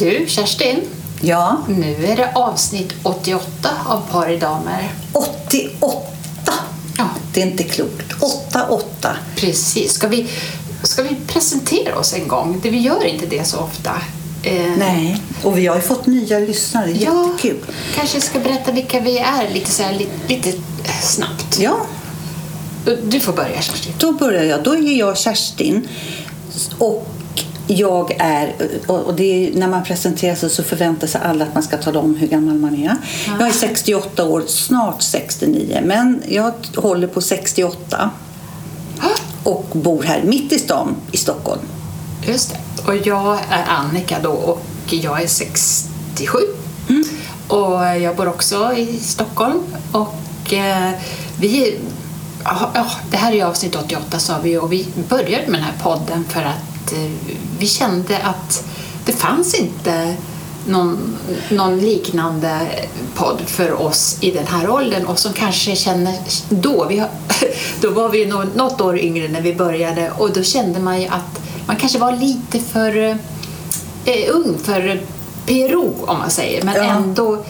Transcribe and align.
Du, 0.00 0.24
Kerstin, 0.28 0.80
Ja, 1.20 1.56
nu 1.68 2.06
är 2.06 2.16
det 2.16 2.32
avsnitt 2.34 2.92
88 3.02 3.68
av 3.86 4.00
Par 4.12 4.30
i 4.30 4.36
damer. 4.36 4.92
88! 5.12 6.06
Ja. 6.98 7.04
Det 7.34 7.42
är 7.42 7.46
inte 7.46 7.62
klokt. 7.62 8.12
88. 8.52 9.16
Precis. 9.36 9.92
Ska 9.92 10.08
vi, 10.08 10.26
ska 10.82 11.02
vi 11.02 11.16
presentera 11.26 11.98
oss 11.98 12.14
en 12.14 12.28
gång? 12.28 12.60
Det, 12.62 12.70
vi 12.70 12.78
gör 12.78 13.04
inte 13.04 13.26
det 13.26 13.44
så 13.44 13.58
ofta. 13.58 13.90
Eh, 14.42 14.70
Nej, 14.78 15.20
och 15.42 15.58
vi 15.58 15.66
har 15.66 15.76
ju 15.76 15.82
fått 15.82 16.06
nya 16.06 16.38
lyssnare. 16.38 16.90
Ja, 16.90 17.28
Jättekul. 17.28 17.58
kanske 17.96 18.20
ska 18.20 18.38
berätta 18.38 18.72
vilka 18.72 19.00
vi 19.00 19.18
är 19.18 19.48
lite, 19.54 19.70
så 19.70 19.82
här, 19.82 19.92
lite, 19.92 20.12
lite 20.28 20.52
snabbt. 21.02 21.58
Ja, 21.60 21.76
Du 23.04 23.20
får 23.20 23.32
börja, 23.32 23.60
Kerstin. 23.62 23.92
då 23.98 24.12
börjar 24.12 24.44
jag. 24.44 24.62
Då 24.62 24.74
är 24.74 24.98
jag 24.98 25.18
Kerstin. 25.18 25.88
Och 26.78 27.06
jag 27.72 28.16
är, 28.18 28.54
och 28.86 29.14
det 29.14 29.22
är, 29.22 29.54
när 29.54 29.68
man 29.68 29.84
presenterar 29.84 30.34
sig 30.34 30.50
så 30.50 30.62
förväntar 30.62 31.06
sig 31.06 31.20
alla 31.24 31.44
att 31.44 31.54
man 31.54 31.62
ska 31.62 31.76
tala 31.76 32.00
om 32.00 32.14
hur 32.14 32.26
gammal 32.26 32.54
man 32.54 32.74
är. 32.74 32.96
Jag 33.38 33.48
är 33.48 33.52
68 33.52 34.24
år, 34.24 34.42
snart 34.46 35.02
69, 35.02 35.80
men 35.84 36.22
jag 36.28 36.52
håller 36.76 37.06
på 37.06 37.20
68 37.20 38.10
och 39.42 39.66
bor 39.72 40.02
här 40.02 40.22
mitt 40.22 40.52
i 40.52 40.58
stan 40.58 40.96
i 41.12 41.16
Stockholm. 41.16 41.60
Just 42.26 42.50
det. 42.50 42.58
Och 42.86 43.06
jag 43.06 43.38
är 43.50 43.64
Annika 43.68 44.16
då 44.22 44.30
och 44.30 44.62
jag 44.90 45.22
är 45.22 45.26
67. 45.26 46.38
Och 47.48 47.84
jag 48.00 48.16
bor 48.16 48.28
också 48.28 48.72
i 48.72 48.98
Stockholm. 48.98 49.60
Och 49.92 50.52
eh, 50.52 50.90
vi... 51.40 51.78
Ja, 52.44 52.70
ja, 52.74 52.86
det 53.10 53.16
här 53.16 53.32
är 53.32 53.44
avsnitt 53.44 53.76
88 53.76 54.18
sa 54.18 54.38
vi 54.42 54.58
och 54.58 54.72
vi 54.72 54.86
började 55.08 55.46
med 55.46 55.60
den 55.60 55.64
här 55.64 55.78
podden 55.82 56.24
för 56.28 56.42
att 56.42 56.69
eh, 56.92 57.10
vi 57.58 57.66
kände 57.66 58.18
att 58.18 58.64
det 59.04 59.12
fanns 59.12 59.54
inte 59.54 60.14
någon, 60.66 61.16
någon 61.50 61.78
liknande 61.80 62.60
podd 63.14 63.40
för 63.46 63.72
oss 63.82 64.16
i 64.20 64.30
den 64.30 64.46
här 64.46 64.70
åldern 64.70 65.06
och 65.06 65.18
som 65.18 65.32
kanske 65.32 65.76
känner 65.76 66.14
då, 66.48 66.86
vi 66.88 67.02
då 67.80 67.90
var 67.90 68.08
vi 68.08 68.26
nå- 68.26 68.44
något 68.54 68.80
år 68.80 68.98
yngre 68.98 69.28
när 69.28 69.40
vi 69.40 69.54
började 69.54 70.10
och 70.10 70.32
då 70.32 70.42
kände 70.42 70.80
man 70.80 71.00
ju 71.00 71.06
att 71.06 71.40
man 71.66 71.76
kanske 71.76 71.98
var 71.98 72.12
lite 72.12 72.58
för 72.60 72.96
eh, 74.04 74.30
ung 74.34 74.58
för 74.62 75.00
PRO 75.46 75.94
om 76.06 76.18
man 76.18 76.30
säger 76.30 76.62
men 76.64 76.74
Ja. 76.74 76.82
ändå 76.82 77.34
eh, 77.34 77.42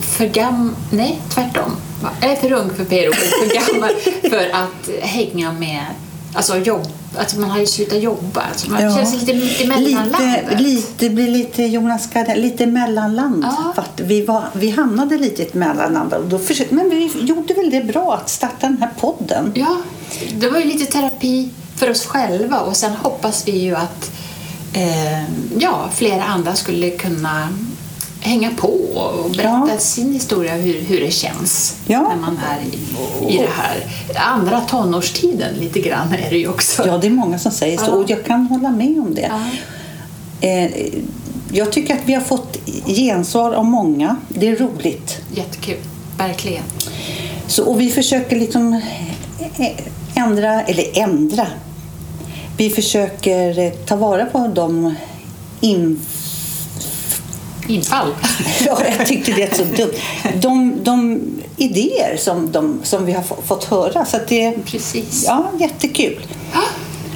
för 0.00 0.26
gammal, 0.26 0.74
nej 0.90 1.20
tvärtom. 1.28 1.72
Jag 2.20 2.30
är 2.30 2.36
för 2.36 2.52
ung 2.52 2.70
för 2.76 2.84
PRO, 2.84 3.12
för 3.12 3.72
gammal 3.72 3.90
för 4.30 4.50
att 4.52 5.02
hänga 5.02 5.52
med, 5.52 5.84
alltså 6.34 6.56
jobb, 6.58 6.86
alltså 7.18 7.40
man 7.40 7.50
har 7.50 7.58
ju 7.58 7.66
slutat 7.66 8.02
jobba, 8.02 8.40
alltså 8.40 8.70
man 8.70 8.82
Ja. 8.82 8.96
känns 8.96 9.14
lite 9.14 9.34
mitt 9.34 9.60
emellan 9.60 10.08
lite, 10.58 10.94
det 10.98 11.10
blir 11.10 11.30
lite 11.30 11.62
Jonas 11.62 12.10
Gardell, 12.12 12.40
lite 12.40 12.66
mellanland. 12.66 13.46
Ja. 13.76 13.84
Vi, 13.96 14.24
var, 14.24 14.44
vi 14.52 14.70
hamnade 14.70 15.18
lite 15.18 15.42
i 15.42 15.46
ett 15.46 15.54
mellanland. 15.54 16.12
Och 16.14 16.24
då 16.28 16.38
försökte, 16.38 16.74
men 16.74 16.90
vi 16.90 17.10
gjorde 17.20 17.54
väl 17.54 17.70
det 17.70 17.80
bra 17.80 18.14
att 18.14 18.28
starta 18.28 18.66
den 18.66 18.76
här 18.80 18.90
podden. 19.00 19.52
Ja, 19.54 19.76
det 20.34 20.50
var 20.50 20.58
ju 20.58 20.64
lite 20.64 20.92
terapi 20.92 21.48
för 21.76 21.90
oss 21.90 22.06
själva 22.06 22.60
och 22.60 22.76
sen 22.76 22.92
hoppas 22.92 23.48
vi 23.48 23.52
ju 23.58 23.76
att 23.76 24.10
eh, 24.72 25.22
ja, 25.58 25.88
flera 25.94 26.24
andra 26.24 26.54
skulle 26.54 26.90
kunna 26.90 27.48
hänga 28.20 28.50
på 28.56 28.68
och 28.94 29.30
berätta 29.30 29.68
Ja. 29.68 29.78
sin 29.78 30.12
historia 30.12 30.54
hur, 30.54 30.80
hur 30.80 31.00
det 31.00 31.10
känns 31.10 31.76
Ja. 31.86 32.00
när 32.08 32.16
man 32.16 32.40
är 32.50 32.60
i, 32.60 33.34
i 33.34 33.38
det 33.38 33.48
här 33.56 33.84
andra 34.16 34.60
tonårstiden 34.60 35.54
lite 35.54 35.80
grann 35.80 36.12
är 36.12 36.30
det 36.30 36.36
ju 36.38 36.48
också. 36.48 36.86
Ja, 36.86 36.98
det 36.98 37.06
är 37.06 37.10
många 37.10 37.38
som 37.38 37.52
säger 37.52 37.78
så 37.78 37.92
och 37.92 38.10
jag 38.10 38.24
kan 38.24 38.46
hålla 38.46 38.70
med 38.70 38.98
om 39.00 39.14
det. 39.14 39.30
Eh, 40.40 40.70
jag 41.52 41.72
tycker 41.72 41.94
att 41.94 42.00
vi 42.04 42.14
har 42.14 42.20
fått 42.20 42.58
gensvar 42.86 43.52
av 43.52 43.64
många. 43.64 44.16
Det 44.28 44.48
är 44.48 44.56
roligt. 44.56 45.18
Jättekul, 45.34 45.78
verkligen. 46.18 46.62
Så, 47.46 47.64
och 47.64 47.80
vi 47.80 47.90
försöker 47.90 48.36
liksom 48.36 48.72
eh, 49.58 49.70
ändra, 50.14 50.62
eller 50.62 50.98
ändra. 50.98 51.46
Vi 52.56 52.70
försöker 52.70 53.58
eh, 53.58 53.70
ta 53.72 53.96
vara 53.96 54.24
på 54.26 54.50
de 54.54 54.94
in, 55.60 56.00
Infall. 57.70 58.08
Ja, 58.66 58.82
jag 58.98 59.06
tyckte 59.06 59.32
det 59.32 59.42
är 59.42 59.54
så 59.54 59.64
dumt. 59.64 59.92
De, 60.40 60.84
de 60.84 61.20
idéer 61.56 62.16
som, 62.16 62.52
de, 62.52 62.80
som 62.82 63.06
vi 63.06 63.12
har 63.12 63.22
få- 63.22 63.42
fått 63.46 63.64
höra. 63.64 64.04
Så 64.04 64.16
att 64.16 64.28
det, 64.28 64.52
Precis. 64.66 65.24
ja, 65.26 65.50
jättekul. 65.60 66.20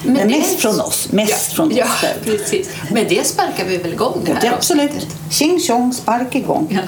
Men 0.04 0.14
Men 0.14 0.28
det- 0.28 0.38
mest 0.38 0.58
från 0.60 0.80
oss. 0.80 1.08
Mest 1.12 1.30
ja, 1.50 1.54
från 1.56 1.76
ja, 1.76 1.84
oss 1.84 1.90
själva. 1.90 2.24
precis. 2.24 2.68
Men 2.92 3.06
det 3.08 3.26
sparkar 3.26 3.64
vi 3.64 3.76
väl 3.76 3.92
igång 3.92 4.20
det 4.24 4.28
Ja, 4.30 4.34
här 4.34 4.40
det 4.40 4.46
är 4.46 4.52
absolut. 4.52 5.06
Tjing 5.30 5.60
tjong, 5.60 5.92
spark 5.92 6.34
igång. 6.34 6.68
Ja. 6.70 6.80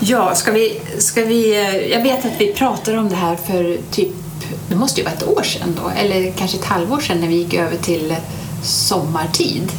Ja, 0.00 0.34
ska 0.34 0.52
vi, 0.52 0.80
ska 0.98 1.24
vi... 1.24 1.60
eh, 1.60 1.76
Jag 1.92 2.02
vet 2.02 2.24
att 2.24 2.32
vi 2.40 2.52
pratade 2.52 2.98
om 2.98 3.08
det 3.08 3.16
här 3.16 3.36
för 3.36 3.78
typ... 3.90 4.08
Det 4.72 4.78
måste 4.78 5.00
ju 5.00 5.04
vara 5.04 5.14
ett 5.14 5.28
år 5.28 5.42
sedan 5.42 5.78
då, 5.82 5.90
eller 5.90 6.30
kanske 6.30 6.58
ett 6.58 6.64
halvår 6.64 7.00
sedan 7.00 7.20
när 7.20 7.28
vi 7.28 7.34
gick 7.34 7.54
över 7.54 7.76
till 7.76 8.14
sommartid. 8.62 9.72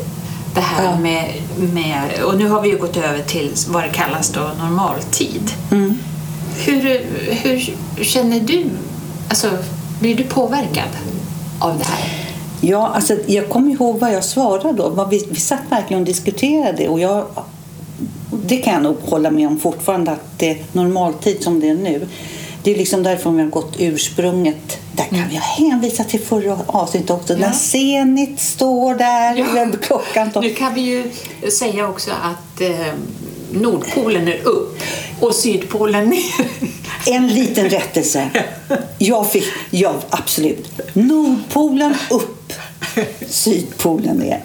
Det 0.55 0.61
här 0.61 0.83
Ja. 0.83 0.99
med, 0.99 1.33
med... 1.73 2.23
Och 2.23 2.37
nu 2.37 2.47
har 2.47 2.61
vi 2.61 2.69
ju 2.69 2.77
gått 2.77 2.97
över 2.97 3.23
till 3.23 3.51
vad 3.67 3.83
det 3.83 3.89
kallas 3.89 4.29
då 4.29 4.49
normaltid. 4.59 5.51
Mm. 5.71 5.97
Hur, 6.65 7.05
hur 7.29 7.73
känner 8.03 8.39
du? 8.39 8.65
Alltså, 9.29 9.49
blir 9.99 10.15
du 10.15 10.23
påverkad 10.23 10.89
av 11.59 11.77
det 11.77 11.85
här? 11.85 12.09
Ja, 12.61 12.87
alltså, 12.87 13.17
jag 13.27 13.49
kommer 13.49 13.71
ihåg 13.71 13.99
vad 13.99 14.13
jag 14.13 14.23
svarade 14.23 14.73
då. 14.73 15.07
Vi, 15.11 15.27
vi 15.29 15.39
satt 15.39 15.61
verkligen 15.69 16.01
och 16.01 16.07
diskuterade 16.07 16.87
och 16.87 16.99
jag, 16.99 17.25
det 18.45 18.57
kan 18.57 18.73
jag 18.73 18.83
nog 18.83 18.97
hålla 19.01 19.31
med 19.31 19.47
om 19.47 19.59
fortfarande 19.59 20.11
att 20.11 20.39
det 20.39 20.49
är 20.49 20.57
normaltid 20.71 21.43
som 21.43 21.59
det 21.59 21.69
är 21.69 21.75
nu. 21.75 22.07
Det 22.63 22.71
är 22.71 22.77
liksom 22.77 23.03
därifrån 23.03 23.35
vi 23.35 23.43
har 23.43 23.49
gått 23.49 23.75
ursprunget. 23.79 24.79
Där 24.95 25.03
kan 25.05 25.29
vi 25.29 25.35
hänvisa 25.35 26.03
till 26.03 26.19
förra 26.21 26.57
avsnittet 26.67 27.09
också. 27.09 27.33
När 27.35 27.51
Zenit 27.51 28.39
står 28.39 28.95
där 28.95 29.35
Ja. 29.35 29.67
klockan. 29.81 30.31
Nu 30.41 30.53
kan 30.53 30.73
vi 30.73 30.81
ju 30.81 31.11
säga 31.51 31.87
också 31.89 32.11
att 32.11 32.61
eh, 32.61 32.93
Nordpolen 33.51 34.27
är 34.27 34.47
upp 34.47 34.79
och 35.19 35.35
Sydpolen 35.35 36.09
ner. 36.09 36.23
En 37.05 37.27
liten 37.27 37.69
rättelse. 37.69 38.29
Jag 38.97 39.31
fick, 39.31 39.43
ja 39.69 39.95
absolut. 40.09 40.69
Nordpolen 40.93 41.95
upp, 42.09 42.53
Sydpolen 43.29 44.17
ner. 44.17 44.43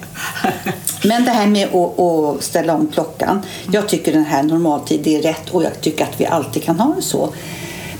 Men 1.04 1.24
det 1.24 1.30
här 1.30 1.46
med 1.46 1.74
att, 1.74 2.42
ställa 2.44 2.74
om 2.74 2.88
klockan. 2.94 3.42
Jag 3.72 3.88
tycker 3.88 4.12
den 4.12 4.24
här 4.24 4.42
normaltid 4.42 5.06
är 5.06 5.22
rätt 5.22 5.50
och 5.50 5.64
jag 5.64 5.80
tycker 5.80 6.04
att 6.04 6.20
vi 6.20 6.26
alltid 6.26 6.62
kan 6.64 6.80
ha 6.80 6.94
det 6.94 7.02
så. 7.02 7.32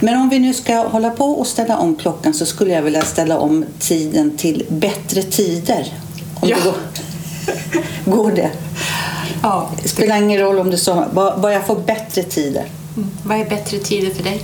Men 0.00 0.16
om 0.20 0.28
vi 0.28 0.38
nu 0.38 0.54
ska 0.54 0.75
hålla 0.88 1.10
på 1.10 1.25
och 1.25 1.47
ställa 1.47 1.78
om 1.78 1.94
klockan 1.97 2.34
så 2.34 2.47
skulle 2.47 2.72
jag 2.72 2.82
vilja 2.82 3.03
ställa 3.03 3.38
om 3.38 3.64
tiden 3.78 4.36
till 4.36 4.66
bättre 4.69 5.22
tider. 5.22 5.94
Om 6.41 6.48
Ja. 6.48 6.56
det 6.56 6.62
går, 6.64 6.75
går 8.22 8.31
det? 8.32 8.50
Ja. 9.42 9.70
Det 9.82 9.88
spelar 9.88 10.16
ingen 10.22 10.38
roll 10.41 10.59
om 10.59 10.70
det 10.70 10.78
så, 10.78 11.04
bara 11.14 11.53
jag 11.53 11.66
får 11.66 11.76
bättre 11.76 12.22
tider. 12.22 12.64
Mm. 12.97 13.09
Vad 13.25 13.41
är 13.41 13.44
bättre 13.44 13.78
tider 13.78 14.14
för 14.14 14.22
dig? 14.22 14.42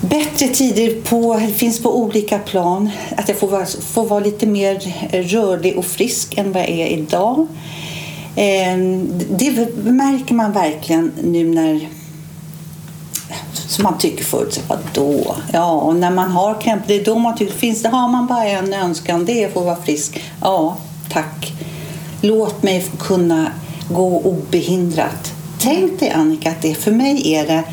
Bättre 0.00 0.48
tider 0.48 1.00
på, 1.00 1.40
finns 1.56 1.82
på 1.82 1.98
olika 1.98 2.38
plan. 2.38 2.90
Att 3.16 3.28
jag 3.28 3.38
får 3.38 3.48
vara, 3.48 3.66
får 3.66 4.06
vara 4.06 4.20
lite 4.20 4.46
mer 4.46 4.80
rörlig 5.22 5.78
och 5.78 5.84
frisk 5.84 6.38
än 6.38 6.52
vad 6.52 6.62
jag 6.62 6.68
är 6.70 6.86
idag. 6.86 7.46
Eh, 8.36 8.76
Det 9.30 9.68
märker 9.84 10.34
man 10.34 10.52
verkligen 10.52 11.12
nu 11.24 11.44
när 11.44 11.88
som 13.70 13.82
man 13.84 13.98
tycker 13.98 14.24
förut, 14.24 14.60
vadå? 14.68 15.36
Ja, 15.52 15.72
och 15.72 15.96
när 15.96 16.10
man 16.10 16.30
har 16.30 16.60
camp, 16.60 16.82
det 16.86 16.94
är 16.94 17.04
då 17.04 17.18
man 17.18 17.36
tycker, 17.36 17.54
finns 17.54 17.82
det, 17.82 17.88
har 17.88 18.08
man 18.08 18.26
bara 18.26 18.44
en 18.44 18.74
önskan, 18.74 19.24
det 19.24 19.42
är 19.42 19.46
att 19.46 19.52
få 19.52 19.60
vara 19.60 19.76
frisk. 19.76 20.22
Ja, 20.40 20.76
tack. 21.12 21.52
Låt 22.20 22.62
mig 22.62 22.86
kunna 22.98 23.46
gå 23.90 24.20
obehindrat. 24.20 25.32
Tänk 25.60 26.00
dig 26.00 26.10
Annika 26.10 26.50
att 26.50 26.62
det 26.62 26.74
för 26.74 26.90
mig 26.90 27.34
är 27.34 27.46
det 27.46 27.64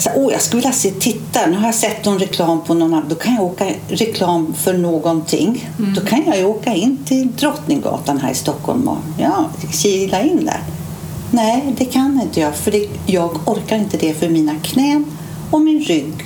så, 0.00 0.10
åh, 0.16 0.32
jag 0.32 0.40
skulle 0.40 0.60
vilja 0.60 0.72
se, 0.72 0.90
titta, 0.90 1.46
nu 1.46 1.56
har 1.56 1.66
jag 1.66 1.74
sett 1.74 2.04
någon 2.04 2.18
reklam 2.18 2.64
på 2.64 2.74
någon 2.74 2.94
annan. 2.94 3.08
Då 3.08 3.14
kan 3.14 3.34
jag 3.34 3.44
åka 3.44 3.66
reklam 3.88 4.54
för 4.58 4.74
någonting. 4.74 5.70
Då 5.96 6.00
kan 6.00 6.22
jag 6.26 6.38
ju 6.38 6.44
åka 6.44 6.74
in 6.74 6.98
till 7.04 7.32
Drottninggatan 7.36 8.18
här 8.18 8.30
i 8.30 8.34
Stockholm 8.34 8.88
och 8.88 8.98
ja, 9.18 9.44
kila 9.72 10.22
in 10.22 10.44
där. 10.44 10.60
Nej, 11.30 11.74
det 11.78 11.84
kan 11.84 12.20
inte 12.22 12.40
jag. 12.40 12.56
För 12.56 12.70
det, 12.70 12.88
jag 13.06 13.48
orkar 13.48 13.76
inte 13.76 13.96
det 13.96 14.14
för 14.14 14.28
mina 14.28 14.54
knän 14.62 15.04
och 15.50 15.60
min 15.60 15.80
rygg. 15.84 16.24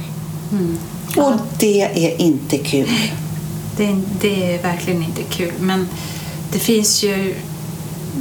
Och 1.16 1.32
det 1.58 1.80
är 1.82 2.20
inte 2.20 2.58
kul. 2.58 2.90
Det, 3.76 3.84
är- 3.86 4.02
det 4.20 4.54
är 4.54 4.62
verkligen 4.62 5.02
inte 5.02 5.22
kul, 5.22 5.52
men 5.60 5.88
det 6.52 6.58
finns 6.58 7.02
ju... 7.04 7.34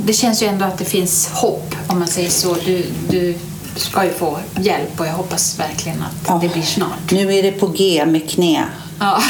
Det 0.06 0.13
känns 0.13 0.44
ju 0.44 0.47
ändå 0.47 0.65
att 0.65 0.77
det 0.77 0.85
finns 0.85 1.27
hopp, 1.27 1.75
om 1.88 2.00
man 2.00 2.07
säger 2.07 2.30
så. 2.30 2.56
Du, 2.65 2.86
du 3.09 3.36
ska 3.75 4.03
ju 4.06 4.12
få 4.13 4.38
hjälp 4.62 5.00
och 5.00 5.06
jag 5.07 5.13
hoppas 5.13 5.59
verkligen 5.59 5.97
att 6.01 6.27
Ja. 6.27 6.39
det 6.41 6.50
blir 6.53 6.63
snart. 6.63 7.12
Nu 7.12 7.33
är 7.36 7.44
det 7.44 7.51
på 7.51 7.68
G 7.68 8.06
med 8.07 8.29
knä. 8.29 8.63
Ja, 9.00 9.21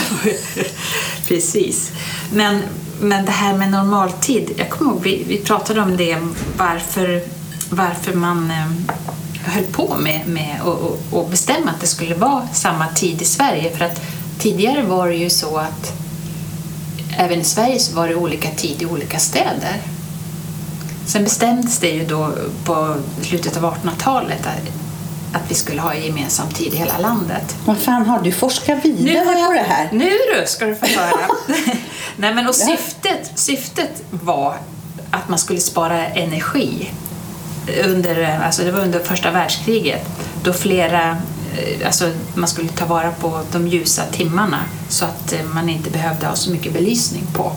precis. 1.27 1.91
Men, 2.33 2.61
men 3.01 3.25
det 3.25 3.31
här 3.31 3.57
med 3.57 3.71
normaltid, 3.71 4.51
jag 4.57 4.69
kommer 4.69 4.91
ihåg 4.91 5.01
vi, 5.03 5.23
vi 5.27 5.37
pratade 5.37 5.81
om 5.81 5.97
det, 5.97 6.17
varför, 6.57 7.21
varför 7.75 8.13
man 8.13 8.51
eh, 8.51 8.67
höll 9.53 9.63
på 9.63 9.95
med, 9.99 10.27
med 10.27 10.61
att 10.61 10.67
och, 10.67 10.99
och 11.11 11.29
bestämma 11.29 11.71
att 11.71 11.81
det 11.81 11.87
skulle 11.87 12.15
vara 12.15 12.47
samma 12.53 12.87
tid 12.87 13.21
i 13.21 13.25
Sverige. 13.25 13.77
För 13.77 13.85
att 13.85 14.01
tidigare 14.39 14.81
var 14.81 15.07
det 15.07 15.15
ju 15.15 15.29
så 15.29 15.57
att 15.57 15.93
även 17.17 17.41
i 17.41 17.43
Sverige 17.43 17.79
så 17.79 17.95
var 17.95 18.07
det 18.07 18.15
olika 18.15 18.49
tid 18.49 18.81
i 18.81 18.85
olika 18.85 19.19
städer. 19.19 19.81
Sen 21.05 21.23
bestämdes 21.23 21.79
det 21.79 21.89
ju 21.89 22.05
då 22.05 22.31
på 22.65 22.95
slutet 23.21 23.57
av 23.57 23.63
1800-talet 23.75 24.47
att, 25.33 25.41
vi 25.47 25.55
skulle 25.55 25.81
ha 25.81 25.95
gemensam 25.95 26.49
tid 26.49 26.73
i 26.73 26.77
hela 26.77 26.97
landet. 26.97 27.55
Vad 27.65 27.77
fan 27.77 28.05
har 28.05 28.19
du 28.21 28.31
forskat 28.31 28.85
vidare 28.85 29.17
har 29.25 29.33
jag- 29.33 29.47
på 29.47 29.53
det 29.53 29.73
här? 29.73 29.89
Nu 29.91 30.09
du 30.09 30.47
ska 30.47 30.65
du 30.65 30.75
få 30.75 30.85
höra. 30.85 31.27
Nej, 32.15 32.33
men 32.33 32.47
och 32.47 32.55
syftet, 32.55 33.31
syftet 33.35 34.03
var 34.09 34.57
att 35.11 35.29
man 35.29 35.39
skulle 35.39 35.59
spara 35.59 36.07
energi. 36.07 36.91
Under, 37.85 38.39
alltså 38.45 38.63
det 38.63 38.71
var 38.71 38.79
under 38.79 38.99
första 38.99 39.31
världskriget 39.31 40.07
då 40.43 40.53
flera, 40.53 41.09
eh, 41.57 41.87
alltså 41.87 42.11
man 42.35 42.49
skulle 42.49 42.69
ta 42.69 42.85
vara 42.85 43.11
på 43.11 43.41
de 43.51 43.67
ljusa 43.67 44.03
timmarna 44.11 44.59
så 44.89 45.05
att 45.05 45.33
eh, 45.33 45.43
man 45.53 45.69
inte 45.69 45.89
behövde 45.89 46.27
ha 46.27 46.35
så 46.35 46.51
mycket 46.51 46.73
belysning 46.73 47.23
på. 47.33 47.51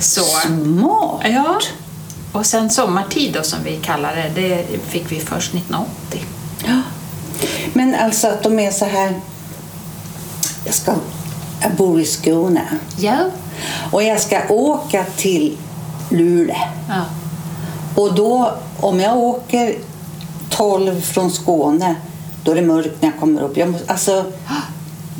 Så, 0.00 0.20
Smart! 0.24 1.20
ja. 1.24 1.58
Och 2.32 2.46
sen 2.46 2.70
sommartid 2.70 3.32
då 3.32 3.42
som 3.42 3.58
vi 3.64 3.76
kallar 3.76 4.16
det, 4.16 4.30
det 4.34 4.78
fick 4.88 5.12
vi 5.12 5.20
först 5.20 5.54
1980. 5.54 6.24
Ja. 6.66 6.80
Men 7.72 7.94
alltså 7.94 8.28
att 8.28 8.42
de 8.42 8.58
är 8.58 8.70
så 8.70 8.84
här... 8.84 9.20
Jag, 10.64 10.74
ska, 10.74 10.94
jag 11.60 11.72
bor 11.72 12.00
i 12.00 12.04
Skåne 12.04 12.62
Ja. 12.96 13.16
och 13.90 14.02
jag 14.02 14.20
ska 14.20 14.48
åka 14.48 15.04
till 15.16 15.56
Luleå. 16.10 16.56
ja. 16.88 17.04
Och 17.94 18.14
då, 18.14 18.52
om 18.80 19.00
jag 19.00 19.16
åker 19.16 19.74
12 20.50 21.00
från 21.00 21.30
Skåne, 21.30 21.94
då 22.44 22.50
är 22.50 22.54
det 22.54 22.62
mörkt 22.62 23.02
när 23.02 23.08
jag 23.08 23.20
kommer 23.20 23.42
upp. 23.42 23.56
Jag 23.56 23.68
måste, 23.68 23.92
alltså, 23.92 24.24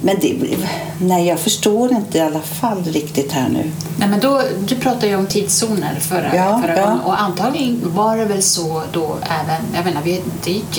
men 0.02 0.16
det, 0.20 0.56
nej, 1.00 1.26
jag 1.26 1.40
förstår 1.40 1.92
inte 1.92 2.18
i 2.18 2.20
alla 2.20 2.40
fall 2.40 2.84
riktigt 2.84 3.32
här 3.32 3.48
nu. 3.48 3.70
Nej, 3.98 4.08
men 4.08 4.20
då, 4.20 4.42
du 4.68 4.76
pratade 4.76 5.06
ju 5.06 5.16
om 5.16 5.26
tidszoner 5.26 6.00
förra, 6.00 6.36
Ja, 6.36 6.62
förra 6.62 6.76
ja. 6.76 6.86
gången 6.86 7.00
och 7.00 7.20
antagligen 7.20 7.80
var 7.84 8.16
det 8.16 8.24
väl 8.24 8.42
så 8.42 8.82
då 8.92 9.16
även, 9.22 9.62
jag 9.74 9.84
menar, 9.84 10.02
vi, 10.02 10.22
det 10.44 10.50
är 10.50 10.54
ju 10.54 10.60
ett, 10.60 10.78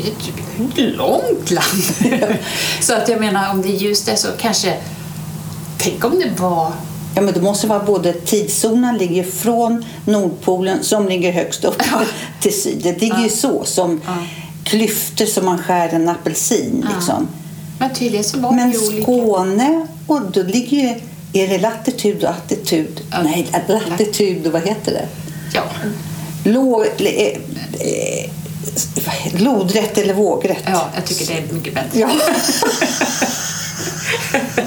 ett, 0.00 0.78
ett 0.78 0.96
långt 0.96 1.50
land. 1.50 1.82
så 2.80 2.94
att 2.94 3.08
jag 3.08 3.20
menar, 3.20 3.50
om 3.50 3.62
det 3.62 3.68
är 3.68 3.76
ljust 3.78 4.06
där 4.06 4.16
så 4.16 4.28
kanske, 4.38 4.76
tänk 5.78 6.04
om 6.04 6.20
det 6.20 6.40
var, 6.40 6.72
Ja, 7.14 7.22
men 7.22 7.34
det 7.34 7.40
måste 7.40 7.66
vara 7.66 7.84
både 7.84 8.12
tidszonen 8.12 8.98
ligger 8.98 9.24
från 9.24 9.84
Nordpolen 10.04 10.84
som 10.84 11.08
ligger 11.08 11.32
högst 11.32 11.64
upp 11.64 11.82
till 12.40 12.62
syd. 12.62 12.80
Det 12.82 13.00
ligger 13.00 13.22
ju 13.22 13.28
så 13.28 13.64
som 13.64 14.00
klyftor 14.64 15.26
som 15.26 15.44
man 15.44 15.58
skär 15.58 15.88
en 15.88 16.08
apelsin. 16.08 16.86
Liksom. 16.94 17.28
men 17.78 17.94
tydligen 17.94 18.24
så 18.24 18.38
var 18.38 18.52
Men. 18.52 18.72
Skåne, 18.72 19.86
och 20.06 20.20
då 20.32 20.42
ligger 20.42 20.76
ju, 20.76 21.00
är 21.32 21.48
det 21.48 21.58
latitud 21.58 22.24
och 22.24 22.30
attitud? 22.30 23.00
Ja. 23.10 23.22
Nej, 23.22 23.48
latitud 23.66 24.46
och 24.46 24.52
vad 24.52 24.62
heter 24.62 24.92
det? 24.92 25.06
Ja, 25.54 25.64
Låg, 26.44 26.86
eh, 26.98 27.38
eh, 27.80 28.30
lodrätt 29.38 29.98
eller 29.98 30.14
vågrätt? 30.14 30.64
ja, 30.66 30.90
jag 30.94 31.06
tycker 31.06 31.26
det 31.26 31.38
är 31.38 31.54
mycket 31.54 31.74
bättre. 31.74 32.10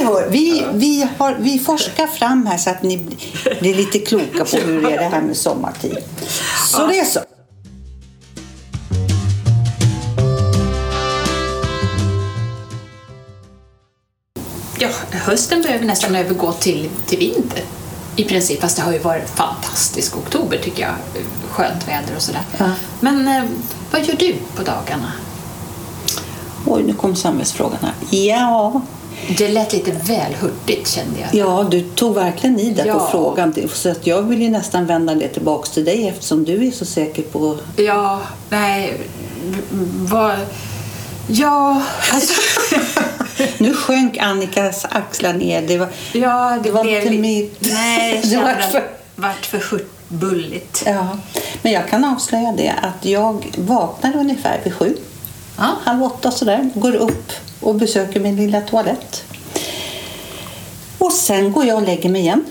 Ni 0.00 0.06
hör, 0.06 0.28
vi, 0.28 0.66
vi, 0.72 1.08
har, 1.18 1.36
vi 1.40 1.58
forskar 1.58 2.06
fram 2.06 2.46
här 2.46 2.58
så 2.58 2.70
att 2.70 2.82
ni 2.82 3.06
blir 3.60 3.74
lite 3.74 3.98
kloka 3.98 4.44
på 4.44 4.56
hur 4.56 4.82
det 4.82 4.92
är 4.92 4.98
det 4.98 5.04
här 5.04 5.22
med 5.22 5.36
sommartid. 5.36 5.98
Så 6.66 6.86
det 6.86 6.98
är 6.98 7.04
så. 7.04 7.20
Ja, 14.78 14.88
hösten 15.12 15.62
behöver 15.62 15.84
nästan 15.84 16.16
övergå 16.16 16.52
till, 16.52 16.88
till 17.06 17.18
vinter 17.18 17.62
i 18.16 18.24
princip. 18.24 18.60
Fast 18.60 18.76
det 18.76 18.82
har 18.82 18.92
ju 18.92 18.98
varit 18.98 19.30
fantastisk 19.30 20.16
oktober 20.16 20.58
tycker 20.58 20.82
jag. 20.82 20.94
Skönt 21.50 21.88
väder 21.88 22.16
och 22.16 22.22
sådär. 22.22 22.42
Ja. 22.58 22.70
Men 23.00 23.28
eh, 23.28 23.44
vad 23.90 24.04
gör 24.04 24.16
du 24.16 24.34
på 24.56 24.62
dagarna? 24.62 25.12
Oj, 26.66 26.82
nu 26.82 26.92
kom 26.92 27.16
samhällsfrågan 27.16 27.78
här. 27.82 28.18
Ja, 28.18 28.82
Det 29.38 29.48
lät 29.48 29.72
lite 29.72 29.90
väl 29.90 30.34
hurtigt 30.40 30.88
kände 30.88 31.20
jag. 31.20 31.34
ja 31.34 31.66
du 31.70 31.80
tog 31.82 32.14
verkligen 32.14 32.60
i 32.60 32.74
på 32.74 32.82
Ja. 32.86 33.08
frågan. 33.10 33.54
Så 33.74 33.90
att 33.90 34.06
jag 34.06 34.22
vill 34.22 34.42
ju 34.42 34.48
nästan 34.50 34.86
vända 34.86 35.14
det 35.14 35.28
tillbaks 35.28 35.70
till 35.70 35.84
dig 35.84 36.08
eftersom 36.08 36.44
du 36.44 36.66
är 36.66 36.70
så 36.70 36.84
säker 36.84 37.22
på... 37.22 37.58
Ja, 37.76 38.20
nej, 38.50 38.94
vad... 40.10 40.36
Ja, 41.26 41.82
alltså... 42.12 42.34
Nu 43.58 43.74
sjönk 43.74 44.18
Annikas 44.18 44.84
axlar 44.90 45.32
ner. 45.32 45.62
Det 45.62 45.78
var, 45.78 45.88
ja, 46.12 46.50
det, 46.56 46.60
Det 46.62 46.70
var 46.70 46.82
blev 46.84 47.02
inte 47.06 47.18
mitt. 47.18 47.56
Nej, 47.60 48.20
Det 48.30 48.36
vart 48.36 48.58
att 48.60 48.72
för- 48.72 48.78
det 48.80 49.22
vart 49.22 49.46
för 49.46 49.58
hurtbulligt. 49.58 50.82
ja. 50.86 51.18
Men 51.62 51.72
jag 51.72 51.88
kan 51.88 52.04
avslöja 52.04 52.52
det 52.56 52.74
att 52.82 53.04
jag 53.04 53.46
vaknar 53.58 54.16
ungefär 54.16 54.60
vid 54.64 54.74
sju. 54.74 54.96
Ja. 55.60 55.76
halv 55.84 56.02
åtta 56.02 56.30
sådär, 56.30 56.70
går 56.74 56.94
upp 56.94 57.32
och 57.60 57.74
besöker 57.74 58.20
min 58.20 58.36
lilla 58.36 58.60
toalett. 58.60 59.24
Och 60.98 61.12
sen 61.12 61.52
går 61.52 61.64
jag 61.64 61.76
och 61.76 61.82
lägger 61.82 62.08
mig 62.08 62.20
igen. 62.20 62.44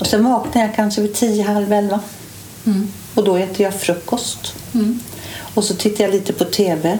Och 0.00 0.06
sen 0.06 0.24
vaknar 0.24 0.62
jag 0.62 0.74
kanske 0.74 1.00
vid 1.00 1.14
tio, 1.14 1.42
halv 1.42 1.72
elva. 1.72 2.00
Mm. 2.66 2.92
Och 3.14 3.24
då 3.24 3.36
äter 3.36 3.62
jag 3.62 3.74
frukost. 3.74 4.54
Mm. 4.74 5.00
Och 5.54 5.64
så 5.64 5.74
tittar 5.74 6.04
jag 6.04 6.10
lite 6.10 6.32
på 6.32 6.44
TV. 6.44 6.98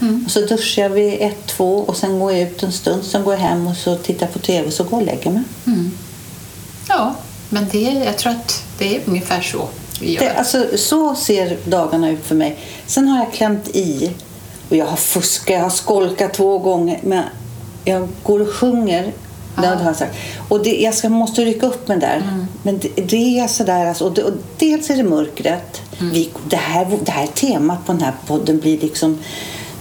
Mm. 0.00 0.24
Och 0.24 0.30
så 0.30 0.40
duschar 0.40 0.82
jag 0.82 0.90
vid 0.90 1.16
ett, 1.20 1.46
två 1.46 1.78
och 1.78 1.96
sen 1.96 2.18
går 2.18 2.32
jag 2.32 2.40
ut 2.40 2.62
en 2.62 2.72
stund. 2.72 3.04
Sen 3.04 3.24
går 3.24 3.34
jag 3.34 3.40
hem 3.40 3.66
och 3.66 3.76
så 3.76 3.96
tittar 3.96 4.26
på 4.26 4.38
TV 4.38 4.66
och 4.66 4.72
så 4.72 4.84
går 4.84 4.92
jag 4.92 5.00
och 5.00 5.06
lägger 5.06 5.30
mig. 5.30 5.42
Mm. 5.66 5.90
Ja, 6.88 7.14
men 7.48 7.68
det, 7.72 7.78
jag 7.78 8.18
tror 8.18 8.32
att 8.32 8.62
det 8.78 8.96
är 8.96 9.00
ungefär 9.06 9.40
så 9.40 9.68
vi 10.00 10.12
gör. 10.12 10.20
Det, 10.20 10.34
alltså, 10.34 10.66
så 10.76 11.14
ser 11.14 11.56
dagarna 11.64 12.10
ut 12.10 12.24
för 12.24 12.34
mig. 12.34 12.58
Sen 12.86 13.08
har 13.08 13.18
jag 13.18 13.32
klämt 13.32 13.68
i 13.68 14.10
och 14.72 14.78
jag 14.78 14.86
har 14.86 14.96
fuskat, 14.96 15.54
jag 15.54 15.62
har 15.62 15.70
skolkat 15.70 16.34
två 16.34 16.58
gånger. 16.58 17.00
Men 17.02 17.24
jag 17.84 18.08
går 18.22 18.40
och 18.40 18.54
sjunger. 18.54 19.12
Det 19.56 19.66
har 19.66 19.84
jag 19.84 19.96
sagt. 19.96 20.16
Och 20.48 20.62
det, 20.62 20.80
jag 20.80 20.94
ska, 20.94 21.08
måste 21.08 21.44
rycka 21.44 21.66
upp 21.66 21.88
mig 21.88 21.98
där. 21.98 22.16
Mm. 22.16 22.46
Men 22.62 22.78
det, 22.78 22.88
det 22.88 23.38
är 23.38 23.46
sådär. 23.46 23.86
Alltså, 23.86 24.04
och 24.04 24.12
det, 24.12 24.22
och 24.22 24.32
dels 24.58 24.90
är 24.90 24.96
det 24.96 25.02
mörkret. 25.02 25.80
Mm. 26.00 26.12
Vi, 26.12 26.30
det, 26.48 26.56
här, 26.56 26.98
det 27.02 27.10
här 27.10 27.26
temat 27.26 27.86
på 27.86 27.92
den 27.92 28.02
här 28.02 28.12
podden 28.26 28.60
blir 28.60 28.80
liksom 28.80 29.18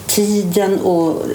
tiden 0.07 0.79
och 0.79 1.25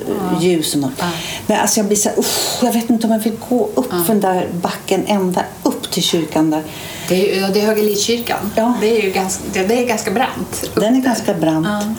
ljus 0.40 0.74
och 0.74 0.80
mörker. 0.80 1.04
Ja. 1.04 1.10
Men 1.46 1.60
alltså 1.60 1.80
jag 1.80 1.86
blir 1.86 1.96
så 1.96 2.08
här, 2.08 2.18
usch, 2.18 2.62
jag 2.62 2.72
vet 2.72 2.90
inte 2.90 3.06
om 3.06 3.12
jag 3.12 3.20
vill 3.20 3.36
gå 3.48 3.70
upp 3.74 3.90
för 3.90 4.12
den 4.12 4.20
där 4.20 4.48
backen 4.52 5.04
ända 5.06 5.44
upp 5.62 5.90
till 5.90 6.02
kyrkan 6.02 6.50
där. 6.50 6.62
Det 7.08 7.32
är, 7.32 7.40
ja, 7.40 7.48
det 7.48 7.60
är 7.60 7.66
Höga 7.66 7.82
Lidskyrkan. 7.82 8.50
Ja. 8.54 8.74
Det 8.80 8.98
är 8.98 9.02
ju 9.02 9.10
ganska, 9.10 9.44
det, 9.52 9.66
det 9.66 9.82
är 9.82 9.86
ganska 9.86 10.10
brant. 10.10 10.70
Den 10.74 10.84
är 10.84 10.90
där. 10.90 11.00
ganska 11.00 11.34
brant. 11.34 11.66
Ja. 11.66 11.94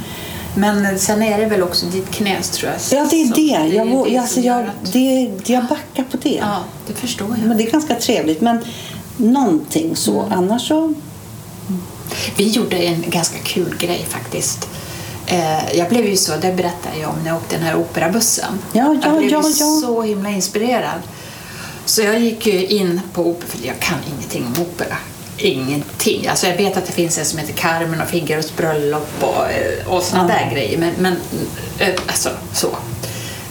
Men 0.57 0.99
sen 0.99 1.23
är 1.23 1.39
det 1.39 1.45
väl 1.45 1.63
också 1.63 1.85
ditt 1.85 2.09
knäs 2.11 2.49
tror 2.49 2.71
jag. 2.71 2.99
Ja, 2.99 3.07
det 3.09 3.21
är 3.21 3.25
som- 3.25 3.35
det. 3.35 3.75
Jag, 3.75 3.87
är 3.87 3.91
vå- 3.91 4.09
det 4.09 4.17
alltså, 4.17 4.39
jag, 4.39 4.59
att- 4.61 4.93
det, 4.93 5.31
jag 5.45 5.65
backar 5.65 6.03
på 6.03 6.17
det. 6.17 6.35
Ja, 6.41 6.63
det 6.87 6.93
förstår 6.93 7.27
jag. 7.39 7.47
Men 7.47 7.57
det 7.57 7.63
är 7.67 7.71
ganska 7.71 7.95
trevligt. 7.95 8.41
Men 8.41 8.59
någonting 9.17 9.95
så. 9.95 10.21
Mm. 10.21 10.33
Annars 10.39 10.67
så... 10.67 10.93
Vi 12.37 12.49
gjorde 12.49 12.77
en 12.77 13.03
ganska 13.07 13.37
kul 13.43 13.75
grej 13.79 14.05
faktiskt. 14.09 14.67
Eh, 15.27 15.77
jag 15.77 15.89
blev 15.89 16.05
ju 16.05 16.17
så, 16.17 16.31
det 16.41 16.53
berättade 16.53 16.97
jag 17.01 17.09
om 17.09 17.15
när 17.23 17.27
jag 17.27 17.37
åkte 17.37 17.55
den 17.55 17.65
här 17.65 17.75
operabussen. 17.75 18.59
Ja, 18.73 18.83
ja, 19.03 19.09
jag 19.09 19.17
blev 19.17 19.31
ja, 19.31 19.41
ja. 19.59 19.81
så 19.81 20.01
himla 20.01 20.29
inspirerad. 20.29 21.01
Så 21.85 22.01
jag 22.01 22.19
gick 22.19 22.47
in 22.47 23.01
på 23.13 23.21
opera, 23.27 23.47
för 23.47 23.67
jag 23.67 23.79
kan 23.79 23.97
ingenting 24.17 24.45
om 24.45 24.61
opera. 24.61 24.97
Ingenting. 25.37 26.27
Alltså 26.27 26.47
jag 26.47 26.57
vet 26.57 26.77
att 26.77 26.85
det 26.85 26.91
finns 26.91 27.17
en 27.17 27.25
som 27.25 27.39
heter 27.39 27.53
Carmen 27.53 28.01
och 28.01 28.07
Figaros 28.07 28.55
bröllop 28.55 29.09
och, 29.21 29.51
eh, 29.51 29.87
och 29.87 30.03
såna 30.03 30.21
Ja. 30.21 30.27
där 30.45 30.51
grejer. 30.55 30.77
Men, 30.77 30.93
men 30.99 31.15
eh, 31.79 31.93
alltså 32.07 32.29
så. 32.53 32.67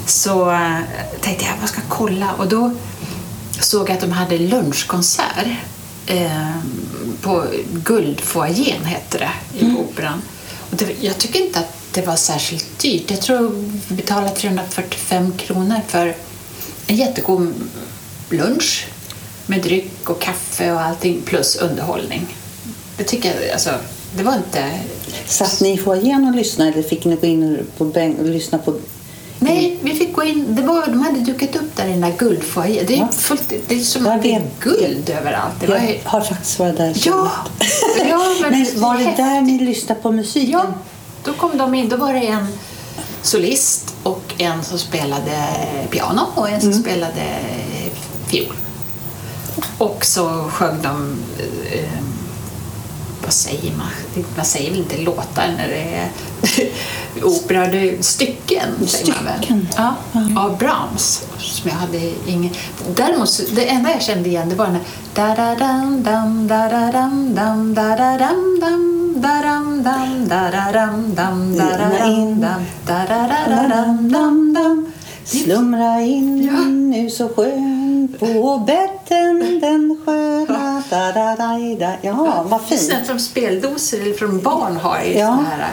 Så 0.06 0.50
eh, 0.50 0.78
tänkte 1.20 1.44
jag, 1.44 1.52
vad 1.60 1.68
ska 1.68 1.78
jag 1.80 1.88
kolla? 1.98 2.32
Och 2.38 2.48
då 2.48 2.74
såg 3.60 3.88
jag 3.88 3.94
att 3.94 4.00
de 4.00 4.12
hade 4.12 4.38
lunchkonsert 4.38 5.46
eh, 6.06 6.50
på 7.22 7.44
Guldfoajén, 7.72 8.84
hette 8.84 9.18
det, 9.18 9.30
i 9.58 9.72
Operan. 9.72 10.22
Och 10.70 10.76
det, 10.76 10.86
jag 11.00 11.18
tycker 11.18 11.40
inte 11.46 11.58
att 11.58 11.76
det 11.92 12.02
var 12.06 12.16
särskilt 12.16 12.78
dyrt. 12.78 13.10
Jag 13.10 13.20
tror 13.20 13.64
vi 13.88 13.94
betalade 13.94 14.30
345 14.36 15.32
kronor 15.38 15.80
för 15.88 16.14
en 16.86 16.96
jättegod 16.96 17.54
lunch 18.30 18.86
med 19.46 19.62
dryck 19.62 20.10
och 20.10 20.20
kaffe 20.20 20.72
och 20.72 20.80
allting 20.80 21.22
plus 21.24 21.56
underhållning. 21.56 22.26
Det 22.96 23.04
tycker 23.04 23.40
jag, 23.40 23.50
alltså, 23.52 23.70
det 24.16 24.22
var 24.22 24.34
inte... 24.36 24.70
Satt 25.26 25.60
ni 25.60 25.72
i 25.72 25.76
foajén 25.78 26.24
och 26.28 26.34
lyssnade 26.36 26.70
eller 26.70 26.82
fick 26.82 27.04
ni 27.04 27.16
gå 27.16 27.26
in 27.26 27.66
på 27.78 27.84
bänk 27.84 28.18
och 28.18 28.24
lyssna 28.24 28.58
på... 28.58 28.74
Nej, 29.38 29.78
vi 29.82 29.94
fick 29.94 30.12
gå 30.14 30.24
in. 30.24 30.44
Det 30.56 30.62
var, 30.62 30.86
de 30.86 31.00
hade 31.02 31.20
dukat 31.20 31.56
upp 31.56 31.76
där 31.76 31.86
i 31.86 31.90
den 31.90 32.00
där 32.00 32.12
guldfoajén. 32.18 32.84
Det 32.88 32.94
är, 32.94 32.98
Ja. 32.98 33.08
fullt, 33.12 33.52
det 33.68 33.74
är 33.74 33.80
som 33.80 34.06
att 34.06 34.22
det 34.22 34.34
är 34.34 34.42
guld 34.60 35.10
överallt. 35.10 35.54
Det 35.60 35.66
var, 35.66 35.76
Jag 35.76 35.98
har 36.04 36.20
faktiskt 36.20 36.58
varit 36.58 36.76
där. 36.76 36.92
Ja! 37.06 37.30
ja 38.08 38.34
men, 38.42 38.50
Men 38.74 38.80
var 38.80 38.98
det 38.98 39.14
där 39.16 39.40
ni 39.40 39.58
lyssnade 39.58 40.00
på 40.00 40.12
musiken? 40.12 40.50
Ja, 40.52 40.66
då 41.24 41.32
kom 41.32 41.58
de 41.58 41.74
in. 41.74 41.88
Då 41.88 41.96
var 41.96 42.12
det 42.14 42.26
en 42.26 42.46
solist 43.22 43.94
och 44.02 44.22
en 44.38 44.64
som 44.64 44.78
spelade 44.78 45.48
piano 45.90 46.20
och 46.34 46.48
en 46.50 46.60
som 46.60 46.70
Mm. 46.70 46.82
spelade 46.82 47.22
fiol. 48.28 48.52
Och 49.78 50.04
så 50.04 50.28
sjöng 50.28 50.82
de, 50.82 51.16
eh, 51.72 52.02
vad 53.22 53.32
säger 53.32 53.72
man? 53.76 54.24
Man 54.36 54.44
säger 54.44 54.70
väl 54.70 54.78
inte 54.78 54.96
låtar 54.96 55.48
när 55.56 55.68
det 55.68 55.94
är 55.94 56.10
opera, 57.24 57.66
det 57.66 57.90
är 57.90 58.02
stycken. 58.02 58.88
Stycken. 58.88 59.68
Ja, 59.76 59.94
av 60.36 60.58
Brahms. 60.58 61.24
Som 61.38 61.70
jag 61.70 61.76
hade 61.76 62.12
ingen... 62.26 62.54
Däremot, 62.94 63.40
det 63.54 63.68
enda 63.68 63.90
jag 63.90 64.02
kände 64.02 64.28
igen 64.28 64.48
det 64.48 64.54
var 64.54 64.66
den 64.66 64.74
där 64.74 64.82
da-da-dam, 65.14 66.02
dam, 66.02 66.48
da-da-dam, 66.48 67.34
dam, 67.34 67.74
da-da-dam, 67.74 68.60
dam, 68.60 69.22
da-dam, 69.22 69.82
dam, 69.82 70.28
da-da-dam, 70.28 71.14
dam, 71.14 71.56
da-da-dam, 71.56 72.40
dam, 72.40 72.64
da-da-da-da-dam, 72.86 74.12
dam, 74.12 74.52
dam. 74.54 74.92
Slumra 75.24 76.00
in 76.00 76.90
nu 76.90 77.10
så 77.10 77.28
skön 77.28 77.85
på 78.08 78.58
bädden 78.66 79.60
den 79.60 80.02
sköna 80.04 80.82
da, 80.90 81.12
da, 81.12 81.36
da, 81.36 81.58
da. 81.78 81.92
Ja, 82.02 82.44
vad 82.48 82.62
fint. 82.62 82.82
Sånt 82.82 83.06
som 83.06 83.18
speldoser 83.18 84.00
eller 84.00 84.14
från 84.14 84.40
barn 84.40 84.76
har 84.76 85.00
i 85.00 85.18
Ja. 85.18 85.26
så 85.36 85.42
här. 85.42 85.72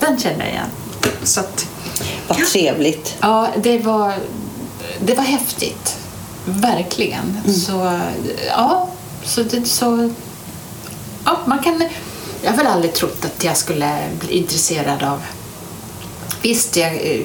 Den 0.00 0.18
känner 0.18 0.38
jag 0.38 0.48
igen. 0.48 0.66
Så 1.22 1.40
att, 1.40 1.66
Vad 2.28 2.38
trevligt. 2.38 3.16
ja, 3.20 3.48
det 3.62 3.78
var, 3.78 4.14
det 5.00 5.14
var 5.14 5.24
häftigt. 5.24 5.96
Verkligen. 6.44 7.40
Så, 7.66 8.00
ja, 8.48 8.88
så 9.24 9.42
det 9.42 9.64
så... 9.68 10.10
Ja, 11.24 11.38
man 11.46 11.58
kan... 11.58 11.88
Jag 12.42 12.50
har 12.50 12.56
väl 12.56 12.66
aldrig 12.66 12.92
trott 12.94 13.24
att 13.24 13.44
jag 13.44 13.56
skulle 13.56 13.90
bli 14.20 14.38
intresserad 14.38 15.02
av... 15.02 15.22
Visst, 16.42 16.76
jag, 16.76 16.92
eh, 16.94 17.20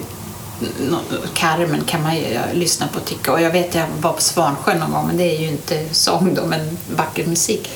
Carmen 1.33 1.83
kan 1.85 2.03
man 2.03 2.15
ju 2.15 2.23
eh, 2.23 2.41
lyssna 2.53 2.87
på 2.87 2.99
och 2.99 3.05
tycka. 3.05 3.31
Och 3.33 3.41
jag 3.41 3.51
vet 3.51 3.75
jag 3.75 3.85
var 4.01 4.13
på 4.13 4.21
Svansjön 4.21 4.79
någon 4.79 4.91
gång, 4.91 5.07
men 5.07 5.17
det 5.17 5.35
är 5.35 5.39
ju 5.41 5.47
inte 5.47 5.85
sång 5.91 6.33
då, 6.35 6.45
men 6.45 6.77
vacker 6.95 7.25
musik. 7.27 7.69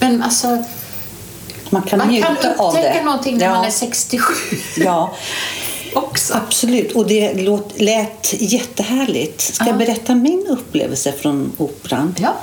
Men 0.00 0.22
alltså, 0.22 0.64
Man 1.70 1.82
kan 1.82 1.98
man 1.98 2.08
njuta 2.08 2.34
kan 2.42 2.60
av 2.60 2.74
det. 2.74 3.02
någonting 3.04 3.38
när 3.38 3.46
ja. 3.46 3.50
man 3.54 3.64
är 3.64 3.70
67 3.70 4.34
Ja, 4.76 5.14
också. 5.94 6.34
absolut. 6.34 6.92
Och 6.92 7.06
det 7.06 7.34
låt, 7.34 7.72
lät 7.80 8.34
jättehärligt. 8.38 9.40
Ska 9.40 9.64
jag 9.64 9.74
Ja. 9.74 9.78
berätta 9.78 10.14
min 10.14 10.46
upplevelse 10.48 11.12
från 11.12 11.52
operan? 11.58 12.14
Ja. 12.18 12.34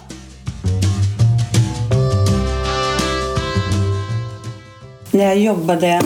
När 5.11 5.25
jag 5.25 5.37
jobbade 5.37 6.01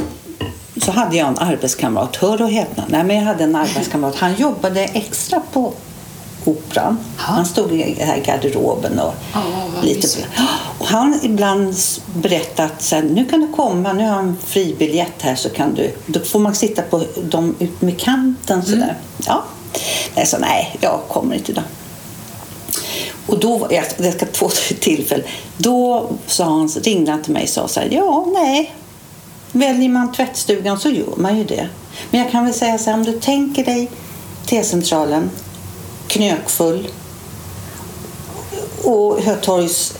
så 0.82 0.91
hade 0.91 1.15
jag 1.15 1.27
en 1.27 1.38
arbetskamrat. 1.38 2.15
Hör 2.15 2.41
och 2.41 2.50
häpna. 2.50 2.84
Nej, 2.88 3.03
men 3.03 3.15
jag 3.15 3.24
hade 3.24 3.44
en 3.44 3.55
arbetskamrat. 3.55 4.15
Han 4.15 4.36
jobbade 4.36 4.82
extra 4.82 5.41
på 5.53 5.74
operan. 6.46 6.98
Han 7.17 7.46
stod 7.46 7.72
i 7.72 8.22
garderoben 8.25 9.00
och 9.00 9.13
vad 9.75 9.86
lite 9.86 10.08
och 10.77 10.88
Han 10.88 11.20
ibland 11.24 11.75
berättat 12.13 12.72
att 12.72 12.82
så 12.82 12.96
här, 12.96 13.03
nu 13.03 13.25
kan 13.25 13.41
du 13.41 13.48
komma, 13.48 13.94
nu 13.94 14.03
har 14.03 14.10
jag 14.10 14.20
en 14.20 14.38
fribiljett 14.46 15.22
här 15.22 15.36
så 15.36 15.50
kan 15.50 15.74
du. 15.74 15.96
Då 16.05 16.20
får 16.20 16.39
man 16.39 16.55
sitta 16.55 16.82
på 16.82 17.03
dem 17.24 17.55
ut 17.60 17.82
med 17.82 18.00
kanten 18.00 18.65
sådär. 18.65 18.84
Mm. 18.84 18.96
Ja. 19.25 19.44
Jag 20.15 20.27
sa 20.27 20.38
nej, 20.38 20.77
jag 20.82 21.00
kommer 21.08 21.36
inte 21.36 21.51
idag. 21.51 21.63
Och 23.27 23.39
då, 23.39 23.67
jag 23.70 24.13
ska 24.13 24.25
två 24.25 24.50
tillfällen. 24.79 25.25
Då 25.58 26.10
sa 26.27 26.44
han, 26.44 26.67
ringde 26.67 27.12
han 27.12 27.24
till 27.24 27.34
mig 27.34 27.44
och 27.44 27.50
sa 27.50 27.67
så 27.67 27.79
här, 27.79 27.89
ja, 27.91 28.25
nej. 28.34 28.74
Väljer 29.55 29.89
man 29.89 30.12
tvättstugan 30.12 30.79
så 30.79 30.89
gör 30.89 31.15
man 31.17 31.38
ju 31.38 31.43
det. 31.43 31.69
Men 32.12 32.21
jag 32.21 32.31
kan 32.31 32.45
väl 32.45 32.53
säga 32.53 32.77
så 32.77 32.89
här, 32.89 32.97
om 32.97 33.03
du 33.03 33.19
tänker 33.19 33.65
dig 33.65 33.91
T-centralen, 34.45 35.29
knökfull 36.07 36.88
och 38.83 39.21
Hötorgs, 39.21 39.93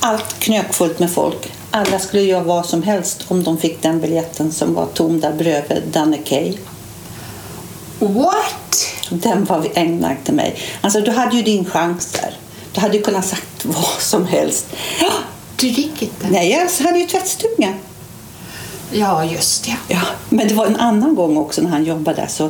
allt 0.00 0.38
knökfullt 0.38 0.98
med 0.98 1.10
folk. 1.10 1.52
Alla 1.70 1.98
skulle 1.98 2.22
göra 2.22 2.42
vad 2.42 2.66
som 2.66 2.82
helst 2.82 3.24
om 3.28 3.44
de 3.44 3.58
fick 3.58 3.82
den 3.82 4.00
biljetten 4.00 4.52
som 4.52 4.74
var 4.74 4.86
tom 4.86 5.20
där 5.20 5.32
bredvid 5.32 5.82
Danne 5.92 6.18
Kaye. 6.18 6.58
What? 7.98 8.86
Den 9.10 9.44
var 9.44 9.68
ägnad 9.74 10.16
till 10.24 10.34
mig. 10.34 10.56
Alltså, 10.80 11.00
du 11.00 11.10
hade 11.10 11.36
ju 11.36 11.42
din 11.42 11.64
chans 11.64 12.12
där. 12.12 12.36
Du 12.72 12.80
hade 12.80 12.96
ju 12.96 13.02
kunnat 13.02 13.26
sagt 13.26 13.64
vad 13.64 14.00
som 14.00 14.26
helst. 14.26 14.66
Du 15.56 15.66
gick 15.66 16.02
inte? 16.02 16.26
Nej, 16.30 16.50
jag 16.50 16.86
hade 16.86 16.98
ju 16.98 17.06
tvättstugan. 17.06 17.74
Ja, 18.92 19.24
just 19.24 19.68
ja. 19.68 19.74
Ja, 19.88 20.00
men 20.28 20.48
det 20.48 20.54
var 20.54 20.66
en 20.66 20.76
annan 20.76 21.14
gång 21.14 21.36
också 21.36 21.62
när 21.62 21.70
han 21.70 21.84
jobbade 21.84 22.20
där. 22.20 22.26
Så, 22.26 22.46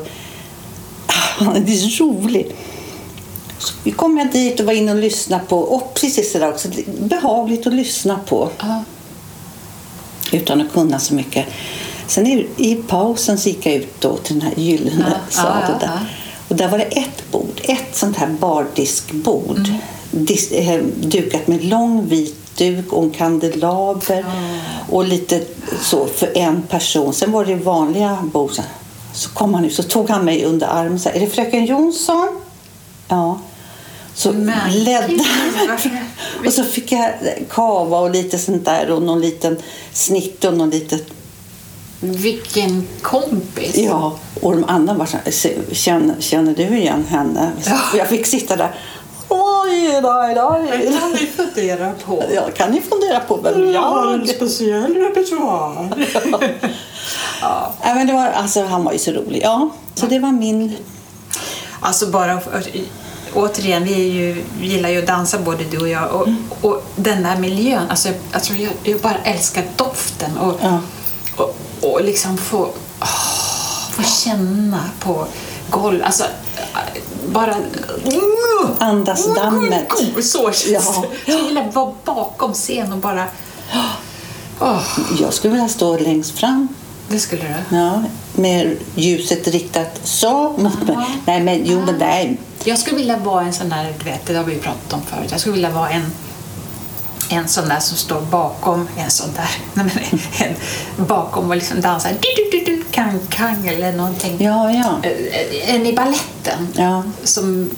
ah, 1.06 1.44
han 1.44 1.56
är 1.56 1.76
så 1.76 2.04
rolig. 2.04 2.56
Så 3.58 3.74
vi 3.82 3.90
kom 3.90 4.18
jag 4.18 4.32
dit 4.32 4.60
och 4.60 4.66
var 4.66 4.72
inne 4.72 4.92
och 4.92 4.98
lyssnade 4.98 5.44
på. 5.48 5.58
Och 5.58 5.94
precis 5.94 6.32
sådär 6.32 6.48
också. 6.48 6.68
Behagligt 6.98 7.66
att 7.66 7.74
lyssna 7.74 8.18
på. 8.26 8.48
ja. 8.60 8.84
Utan 10.32 10.60
att 10.60 10.72
kunna 10.72 10.98
så 10.98 11.14
mycket. 11.14 11.46
Sen 12.06 12.26
i, 12.26 12.46
i 12.56 12.74
pausen 12.74 13.38
så 13.38 13.48
gick 13.48 13.66
jag 13.66 13.74
ut 13.74 14.00
då 14.00 14.16
till 14.16 14.38
den 14.38 14.48
här 14.48 14.54
gyllene 14.56 15.04
Ja, 15.08 15.16
sadeln. 15.30 15.78
ja, 15.80 15.86
ja. 15.86 15.98
Och 16.48 16.56
där 16.56 16.68
var 16.68 16.78
det 16.78 16.84
ett 16.84 17.30
bord. 17.30 17.60
Ett 17.62 17.96
sånt 17.96 18.16
här 18.16 18.26
bardiskbord. 18.40 19.58
Mm. 19.58 19.78
Dis, 20.10 20.52
eh, 20.52 20.80
dukat 21.00 21.46
med 21.48 21.64
lång 21.64 22.08
vit 22.08 22.41
duk 22.56 22.92
och 22.92 23.02
en 23.04 23.10
kandelaber. 23.10 24.24
Och 24.90 25.04
lite 25.04 25.40
så 25.82 26.06
för 26.06 26.38
en 26.38 26.62
person. 26.62 27.12
Sen 27.14 27.32
var 27.32 27.44
det 27.44 27.54
vanliga 27.54 28.18
bord. 28.22 28.50
Så- 29.14 29.28
kom 29.34 29.54
han 29.54 29.64
ut 29.64 29.74
så 29.74 29.82
tog 29.82 30.10
han 30.10 30.24
mig 30.24 30.44
under 30.44 30.66
armen. 30.66 30.98
Så 30.98 31.08
här, 31.08 31.16
är 31.16 31.20
det 31.20 31.26
fröken 31.26 31.66
Jonsson? 31.66 32.28
Ja. 33.08 33.38
Så 34.14 34.32
Men, 34.32 34.84
ledde 34.84 35.24
han. 35.24 35.78
Och 36.46 36.52
så 36.52 36.64
fick 36.64 36.92
jag 36.92 37.10
kava 37.50 37.98
och 37.98 38.10
lite 38.10 38.38
sånt 38.38 38.64
där 38.64 38.90
och 38.90 39.02
någon 39.02 39.20
liten 39.20 39.56
snitt 39.92 40.44
och 40.44 40.54
någon 40.56 40.70
litet... 40.70 41.06
Vilken 42.00 42.86
kompis. 43.02 43.76
Ja, 43.76 44.18
och 44.40 44.52
de 44.52 44.64
andra 44.68 44.94
var 44.94 45.06
så 45.06 45.16
här, 45.24 45.32
"Se- 45.32 45.58
känner, 45.72 46.14
känner 46.20 46.54
du 46.54 46.78
igen 46.78 47.04
henne? 47.08 47.52
Ja. 47.66 47.78
Och 47.92 47.98
Jag 47.98 48.08
fick 48.08 48.26
sitta 48.26 48.56
där. 48.56 48.74
Oj, 49.34 50.00
oj, 50.04 50.36
oj. 50.40 50.78
Det 50.78 50.98
kan 51.00 51.12
vi 51.12 51.26
fundera 51.26 51.92
på. 52.06 52.24
Ja, 52.34 52.42
kan 52.56 52.70
ni 52.70 52.80
fundera 52.80 53.20
på 53.20 53.36
vem 53.36 53.72
jag 53.72 54.28
speciell 54.28 54.94
repertoar. 54.94 55.94
Nej, 57.84 57.94
men 57.94 58.06
det 58.06 58.12
var, 58.12 58.26
alltså, 58.26 58.64
Han 58.64 58.84
var 58.84 58.92
ju 58.92 58.98
så 58.98 59.10
rolig. 59.12 59.40
Ja, 59.44 59.70
så 59.94 60.06
det 60.06 60.18
var 60.18 60.32
min... 60.32 60.76
Alltså 61.80 62.06
bara, 62.06 62.40
återigen, 63.34 63.84
vi 63.84 63.92
är 63.94 64.12
ju, 64.12 64.44
gillar 64.62 64.88
ju 64.88 64.98
att 64.98 65.06
dansa 65.06 65.38
både 65.38 65.64
du 65.64 65.78
och 65.78 65.88
jag. 65.88 66.12
Och, 66.12 66.28
och 66.60 66.84
den 66.96 67.22
där 67.22 67.36
miljön, 67.36 67.90
alltså, 67.90 68.08
alltså 68.32 68.52
jag, 68.54 68.72
jag 68.82 69.00
bara 69.00 69.16
älskar 69.24 69.64
doften. 69.76 70.38
Och, 70.38 70.54
Ja. 70.62 70.80
och, 71.36 71.56
och 71.82 72.04
liksom 72.04 72.38
få, 72.38 72.68
åh, 73.00 73.90
få 73.92 74.02
känna 74.02 74.80
på 75.00 75.26
golv. 75.70 76.02
Alltså 76.04 76.24
bara... 77.26 77.54
Andas 78.78 79.34
dammet. 79.34 79.86
Så 80.22 80.52
känns 80.52 80.66
Ja. 80.68 81.04
det. 81.26 81.32
Så 81.32 81.44
vill 81.46 81.56
jag 81.56 81.72
vara 81.72 81.92
bakom 82.04 82.52
scen 82.52 82.92
och 82.92 82.98
bara... 82.98 83.24
Åh, 84.60 84.82
Jag 85.20 85.32
skulle 85.34 85.52
vilja 85.54 85.68
stå 85.68 85.98
längst 85.98 86.38
fram 86.38 86.68
det 87.08 87.18
skulle 87.18 87.42
du. 87.42 87.76
ja, 87.76 88.02
med 88.34 88.76
ljuset 88.94 89.48
riktat 89.48 90.00
så 90.04 90.54
mot 90.58 90.82
mig. 90.86 90.96
Nej, 91.26 91.40
men 91.42 91.66
jo, 91.66 91.82
men 91.86 91.94
nej. 91.98 92.36
Jag 92.64 92.78
skulle 92.78 92.96
vilja 92.96 93.16
vara 93.16 93.44
en 93.44 93.52
sån 93.52 93.68
där, 93.68 93.94
du 93.98 94.04
vet, 94.04 94.26
det 94.26 94.34
har 94.34 94.44
vi 94.44 94.56
pratat 94.58 94.92
om 94.92 95.00
förut. 95.02 95.28
Jag 95.30 95.40
skulle 95.40 95.52
vilja 95.54 95.70
vara 95.70 95.90
en, 95.90 96.12
en 97.32 97.48
sån 97.48 97.68
där 97.68 97.80
som 97.80 97.96
står 97.96 98.20
bakom 98.20 98.88
en 98.98 99.10
sån 99.10 99.28
där. 99.36 99.82
En, 100.44 100.54
bakom 101.06 101.50
och 101.50 101.56
liksom 101.56 101.80
dansar 101.80 102.10
du, 102.20 102.58
du, 102.58 102.64
du, 102.64 102.84
kang, 102.90 103.18
kang 103.30 103.68
eller 103.68 103.92
någonting. 103.92 104.36
Ja, 104.44 104.70
ja. 104.70 105.08
Eh, 105.10 105.74
En 105.74 105.86
i 105.86 105.92
balletten. 105.92 106.68
Ja. 106.76 107.02
Som, 107.24 107.70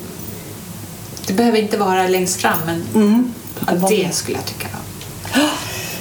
det 1.26 1.32
behöver 1.32 1.58
inte 1.58 1.76
vara 1.76 2.08
längst 2.08 2.40
fram, 2.40 2.58
men 2.66 2.84
Mm. 2.94 3.34
ja, 3.66 3.72
Det 3.72 3.78
var- 3.78 3.90
det 3.90 4.14
skulle 4.14 4.36
jag 4.36 4.46
tycka 4.46 4.66
var... 4.72 5.42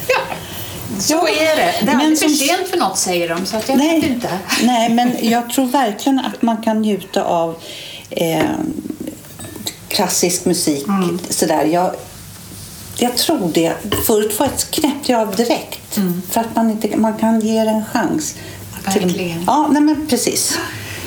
Ja, 0.08 0.20
så 1.00 1.26
är 1.26 1.56
det. 1.56 1.74
Det 1.82 1.90
är 1.92 1.96
Men 1.96 2.16
för 2.16 2.28
sent 2.28 2.68
för 2.68 2.76
något, 2.76 2.98
säger 2.98 3.28
de. 3.28 3.46
Så 3.46 3.56
att 3.56 3.68
jag 3.68 3.78
Nej, 3.78 4.00
vet 4.00 4.10
inte. 4.10 4.38
nej, 4.62 4.88
men 4.90 5.16
jag 5.20 5.50
tror 5.50 5.66
verkligen 5.66 6.18
att 6.18 6.42
man 6.42 6.62
kan 6.62 6.80
njuta 6.82 7.24
av 7.24 7.56
eh, 8.10 8.42
klassisk 9.88 10.44
musik. 10.44 10.86
Mm. 10.88 11.18
Sådär. 11.30 11.64
Jag, 11.64 11.94
Jag 12.98 13.16
tror 13.16 13.50
det. 13.54 13.72
Förut 14.06 14.38
var 14.38 14.46
ett 14.46 14.70
knäppte 14.70 15.12
jag 15.12 15.20
av 15.20 15.36
direkt. 15.36 16.00
För 16.30 16.40
att 16.40 16.56
man, 16.56 16.70
inte, 16.70 16.96
man 16.96 17.16
kan 17.18 17.40
ge 17.40 17.64
det 17.64 17.70
en 17.70 17.84
chans. 17.84 18.34
Till- 18.92 19.02
Verkligen. 19.02 19.44
Ja, 19.46 19.68
nej 19.72 19.82
men 19.82 20.06
precis. 20.06 20.58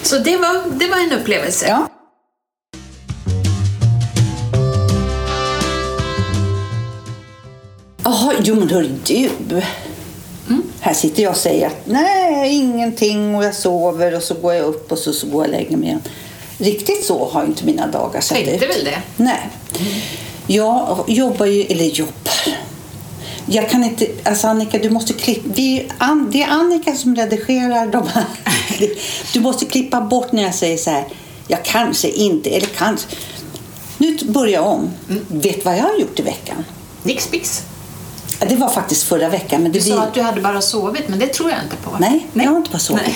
Så 0.03 0.17
det 0.17 0.37
var, 0.37 0.79
det 0.79 0.87
var 0.87 0.97
en 0.97 1.11
upplevelse. 1.19 1.65
Ja. 1.69 1.87
Jaha, 8.03 8.33
jo 8.43 8.55
men 8.55 8.69
hör 8.69 8.89
du. 9.47 9.61
Här 10.79 10.93
sitter 10.93 11.23
jag 11.23 11.31
och 11.31 11.37
säger 11.37 11.67
att 11.67 11.81
nej, 11.85 12.55
ingenting 12.55 13.35
och 13.35 13.43
jag 13.45 13.55
sover 13.55 14.15
och 14.15 14.23
så 14.23 14.33
går 14.33 14.53
jag 14.53 14.65
upp 14.65 14.91
och 14.91 14.97
så, 14.97 15.13
så 15.13 15.27
går 15.27 15.45
jag 15.45 15.53
och 15.53 15.59
lägger 15.59 15.77
mig 15.77 15.87
igen. 15.87 16.01
Riktigt 16.57 17.05
så 17.05 17.29
har 17.29 17.43
inte 17.45 17.65
mina 17.65 17.87
dagar 17.87 18.21
sett 18.21 18.37
Tänkte 18.37 18.65
ut. 18.65 18.75
väl 18.75 18.83
det. 18.85 19.01
Nej. 19.17 19.49
Jag 20.47 21.03
jobbar 21.07 21.45
ju, 21.45 21.61
eller 21.63 21.85
jobbar. 21.85 22.33
Jag 23.45 23.69
kan 23.69 23.83
inte, 23.83 24.07
alltså 24.23 24.47
Annika 24.47 24.77
du 24.77 24.89
måste 24.89 25.13
klippa, 25.13 25.49
vi, 25.55 25.87
An, 25.97 26.29
det 26.31 26.41
är 26.43 26.47
Annika 26.47 26.95
som 26.95 27.15
redigerar 27.15 27.87
de 27.87 28.07
här. 28.07 28.25
Du 29.33 29.39
måste 29.39 29.65
klippa 29.65 30.01
bort 30.01 30.31
när 30.31 30.43
jag 30.43 30.55
säger 30.55 30.77
så 30.77 30.89
här, 30.89 31.07
jag 31.47 31.65
kanske 31.65 32.09
inte, 32.09 32.49
eller 32.49 32.67
kanske. 32.67 33.07
Nu 33.97 34.17
börjar 34.25 34.53
jag 34.53 34.67
om. 34.67 34.89
Vet 35.27 35.65
vad 35.65 35.77
jag 35.77 35.83
har 35.83 35.97
gjort 35.99 36.19
i 36.19 36.21
veckan? 36.21 36.65
Nix 37.03 37.27
pix. 37.27 37.63
Det 38.39 38.55
var 38.55 38.69
faktiskt 38.69 39.03
förra 39.03 39.29
veckan. 39.29 39.63
Men 39.63 39.71
det 39.71 39.79
Du 39.79 39.85
blir... 39.85 39.95
sa 39.95 40.03
att 40.03 40.13
du 40.13 40.21
hade 40.21 40.41
bara 40.41 40.61
sovit, 40.61 41.07
men 41.07 41.19
det 41.19 41.27
tror 41.27 41.49
jag 41.49 41.59
inte 41.63 41.75
på. 41.75 41.97
Nej, 41.99 42.27
jag 42.33 42.49
har 42.49 42.57
inte 42.57 42.71
bara 42.71 42.79
sovit. 42.79 43.03
Nej. 43.05 43.15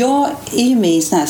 Jag 0.00 0.28
är 0.52 0.64
ju 0.64 0.76
med 0.76 0.90
i 0.94 1.02
sån 1.02 1.18
här 1.18 1.26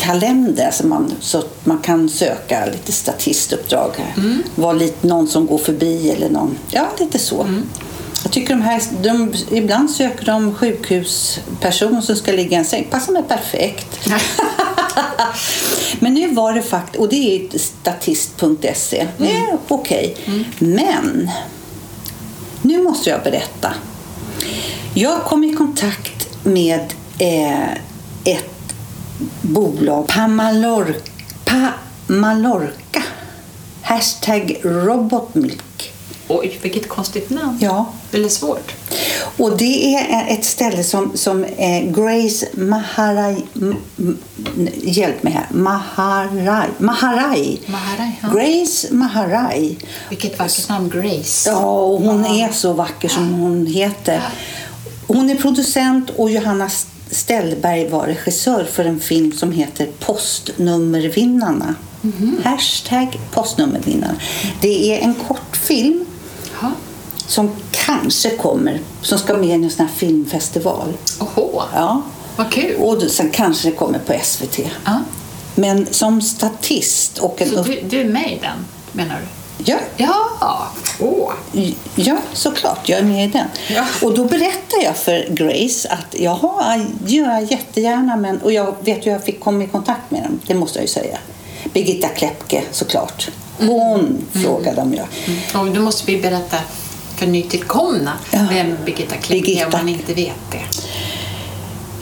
statistkalender 0.00 0.70
så 0.70 0.86
man, 0.86 1.14
så 1.20 1.42
man 1.64 1.78
kan 1.78 2.08
söka 2.08 2.66
lite 2.66 2.92
statistuppdrag. 2.92 4.14
Mm. 4.16 4.42
Var 4.54 4.74
lite 4.74 5.06
någon 5.06 5.28
som 5.28 5.46
går 5.46 5.58
förbi 5.58 6.10
eller 6.10 6.30
någon. 6.30 6.58
Ja, 6.70 6.88
lite 6.98 7.18
så. 7.18 7.46
Jag 8.22 8.32
tycker 8.32 8.54
de 8.54 8.62
här, 8.62 8.82
de, 9.02 9.34
ibland 9.50 9.90
söker 9.90 10.26
de 10.26 10.54
sjukhuspersoner 10.54 12.00
som 12.00 12.16
ska 12.16 12.32
ligga 12.32 12.56
i 12.56 12.58
en 12.58 12.64
säng. 12.64 12.86
Passar 12.90 13.12
mig 13.12 13.22
perfekt. 13.22 13.98
Men 16.00 16.14
nu 16.14 16.34
var 16.34 16.52
det 16.52 16.62
faktiskt, 16.62 17.00
och 17.00 17.08
det 17.08 17.16
är 17.16 17.58
statist.se. 17.58 19.06
Det 19.18 19.36
är 19.36 19.58
okej. 19.68 20.16
Men 20.58 21.30
nu 22.62 22.82
måste 22.82 23.10
jag 23.10 23.22
berätta. 23.22 23.74
Jag 24.94 25.22
kom 25.22 25.44
i 25.44 25.52
kontakt 25.52 26.44
med 26.44 26.94
eh, 27.18 27.72
ett 28.24 28.59
bolag, 29.40 30.08
Pamalor, 30.08 30.96
Pamalorca. 31.44 33.02
Hashtag 33.82 34.60
robotmilk. 34.62 35.92
Oj, 36.28 36.58
vilket 36.62 36.88
konstigt 36.88 37.30
namn. 37.30 37.58
Ja. 37.60 37.92
Eller 38.12 38.28
svårt. 38.28 38.72
Och 39.36 39.56
det 39.56 39.94
är 39.94 40.28
ett 40.28 40.44
ställe 40.44 40.84
som, 40.84 41.12
som 41.14 41.44
eh, 41.44 41.82
Grace 41.82 42.46
Maharaj... 42.52 43.46
Hjälp 44.74 45.22
mig 45.22 45.32
här. 45.32 45.46
Maharaj. 45.50 46.68
Maharaj. 46.78 47.60
Maharaj, 47.66 48.20
ja. 48.22 48.28
Grace 48.28 48.94
Maharaj. 48.94 49.78
Vilket 50.08 50.38
vackert 50.38 50.68
namn, 50.68 50.90
Grace. 50.90 51.50
Ja, 51.50 51.80
och 51.80 52.00
hon 52.00 52.24
är 52.24 52.52
så 52.52 52.72
vacker 52.72 53.08
som 53.08 53.34
hon 53.34 53.66
heter. 53.66 54.22
Hon 55.06 55.30
är 55.30 55.34
producent 55.34 56.10
och 56.10 56.30
Johanna 56.30 56.70
Ställberg 57.10 57.88
var 57.88 58.06
regissör 58.06 58.64
för 58.64 58.84
en 58.84 59.00
film 59.00 59.32
som 59.32 59.52
heter 59.52 59.88
Postnummervinnarna. 59.98 61.74
Hashtag 62.44 63.20
postnummervinnarna. 63.32 64.14
Det 64.60 64.94
är 64.94 65.00
en 65.00 65.14
kortfilm 65.14 66.04
Ja. 66.62 66.70
som 67.26 67.50
kanske 67.70 68.30
kommer, 68.30 68.80
som 69.02 69.18
ska 69.18 69.34
med 69.36 69.48
i 69.48 69.52
en 69.52 69.70
sån 69.70 69.86
här 69.86 69.94
filmfestival. 69.94 70.92
Oho, 71.20 71.62
Ja. 71.74 72.02
vad 72.36 72.52
kul. 72.52 72.76
Och 72.80 73.02
sen 73.02 73.30
kanske 73.30 73.70
det 73.70 73.76
kommer 73.76 73.98
på 73.98 74.12
SVT. 74.22 74.58
Ja. 74.84 75.00
Men 75.54 75.86
som 75.90 76.22
statist 76.22 77.18
och 77.18 77.42
en 77.42 77.48
Så 77.50 77.62
du, 77.62 77.80
du 77.90 78.00
är 78.00 78.04
med 78.08 78.32
i 78.32 78.38
den, 78.42 78.58
menar 78.92 79.14
du? 79.20 79.26
Ja, 79.64 79.78
Ja! 79.96 80.68
Åh! 81.00 81.32
Ja, 81.94 82.18
såklart. 82.32 82.88
Jag 82.88 82.98
är 82.98 83.02
med 83.04 83.24
i 83.24 83.28
den. 83.28 83.46
Ja. 83.68 83.84
Och 84.02 84.14
då 84.14 84.24
berättar 84.24 84.82
jag 84.84 84.96
för 84.96 85.26
Grace 85.30 85.88
att 85.88 86.20
jaha, 86.20 86.84
gör 87.06 87.30
jag 87.32 87.50
jättegärna. 87.52 88.16
Men, 88.16 88.38
och 88.40 88.52
jag 88.52 88.74
vet 88.80 89.06
ju 89.06 89.10
jag 89.10 89.24
fick 89.24 89.40
komma 89.40 89.64
i 89.64 89.66
kontakt 89.66 90.10
med 90.10 90.22
dem. 90.22 90.40
Det 90.46 90.54
måste 90.54 90.78
jag 90.78 90.84
ju 90.84 90.88
säga. 90.92 91.18
Birgitta 91.72 92.08
Klepke 92.08 92.62
såklart. 92.70 93.28
Hon 93.58 94.26
frågade 94.32 94.82
om 94.82 94.94
jag... 94.94 95.06
Och 95.60 95.70
då 95.70 95.80
måste 95.80 96.06
vi 96.12 96.20
berätta 96.22 96.56
för 97.16 97.26
nytillkomna 97.26 98.12
Ja. 98.30 98.38
vem 98.50 98.76
Birgitta 98.84 99.16
Klepke 99.16 99.50
är 99.52 99.64
om 99.66 99.72
man 99.72 99.88
inte 99.88 100.14
vet 100.14 100.34
det. 100.52 100.62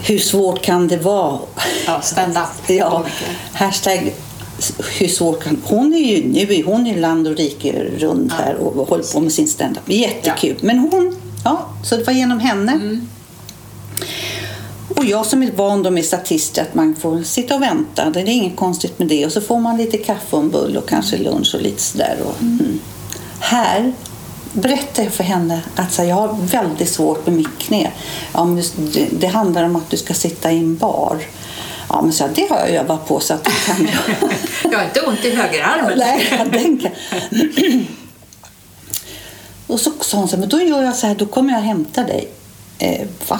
Hur 0.07 0.19
svårt 0.19 0.61
kan 0.61 0.87
det 0.87 0.97
vara? 0.97 1.39
Ja, 1.87 2.01
stand-up. 2.01 2.47
Ja, 2.67 2.89
komiker. 2.89 3.37
hashtag 3.53 4.13
hur 4.99 5.07
svårt 5.07 5.43
kan... 5.43 5.61
Hon 5.63 5.93
är 5.93 5.99
ju 5.99 6.27
nu 6.27 6.53
är 6.53 6.63
hon 6.63 6.87
i 6.87 6.95
land 6.99 7.27
och 7.27 7.35
rike 7.35 7.83
runt 7.97 8.33
här 8.33 8.55
och 8.55 8.87
håller 8.87 9.13
på 9.13 9.19
med 9.19 9.31
sin 9.31 9.47
standup. 9.47 9.89
Jättekul. 9.89 10.57
Men 10.61 10.79
hon, 10.79 11.15
ja, 11.43 11.69
så 11.83 11.97
det 11.97 12.03
var 12.03 12.13
genom 12.13 12.39
henne. 12.39 12.71
Mm. 12.71 13.07
Och 14.95 15.05
jag 15.05 15.25
som 15.25 15.43
är 15.43 15.51
van 15.51 15.83
då 15.83 15.91
med 15.91 16.05
statister 16.05 16.61
att 16.61 16.75
man 16.75 16.95
får 16.95 17.23
sitta 17.23 17.55
och 17.55 17.61
vänta. 17.61 18.09
Det 18.09 18.19
är 18.19 18.27
inget 18.27 18.55
konstigt 18.55 18.99
med 18.99 19.07
det. 19.07 19.25
Och 19.25 19.31
så 19.31 19.41
får 19.41 19.59
man 19.59 19.77
lite 19.77 19.97
kaffe 19.97 20.35
och 20.35 20.43
en 20.43 20.49
bulle 20.49 20.79
och 20.79 20.89
kanske 20.89 21.17
lunch 21.17 21.55
och 21.55 21.61
lite 21.61 21.81
sådär. 21.81 22.17
Och, 22.25 22.41
mm. 22.41 22.79
Här 23.39 23.93
berättar 24.53 25.03
jag 25.03 25.11
för 25.11 25.23
henne 25.23 25.61
att 25.75 25.93
så 25.93 26.01
här, 26.01 26.09
jag 26.09 26.15
har 26.15 26.37
väldigt 26.41 26.89
svårt 26.89 27.25
med 27.25 27.35
mitt 27.35 27.57
knä. 27.57 27.91
Ja, 28.33 28.57
det, 28.93 29.07
det 29.11 29.27
handlar 29.27 29.63
om 29.63 29.75
att 29.75 29.89
du 29.89 29.97
ska 29.97 30.13
sitta 30.13 30.51
i 30.51 30.57
en 30.57 30.75
bar. 30.75 31.17
Ja, 31.89 32.01
men 32.01 32.13
så 32.13 32.23
här, 32.23 32.31
det 32.35 32.49
har 32.49 32.57
jag 32.57 32.69
övat 32.69 33.07
på 33.07 33.19
så 33.19 33.33
att 33.33 33.43
det 33.43 33.51
kan 33.65 33.85
jag. 33.85 34.31
Jag 34.71 34.79
har 34.79 34.85
inte 34.85 35.01
ont 35.01 35.25
i 35.25 35.35
högerarmen. 35.35 35.93
Nej, 35.97 36.47
den 36.51 36.77
kan. 36.77 36.91
Och 39.67 39.79
så 39.79 39.91
sa 40.01 40.17
hon 40.17 40.27
så 40.27 40.35
här, 40.35 40.39
men 40.39 40.49
då 40.49 40.61
gör 40.61 40.83
jag 40.83 40.95
så 40.95 41.07
här, 41.07 41.15
då 41.15 41.25
kommer 41.25 41.53
jag 41.53 41.61
hämta 41.61 42.03
dig. 42.03 42.27
Eh, 42.79 43.07
va? 43.27 43.39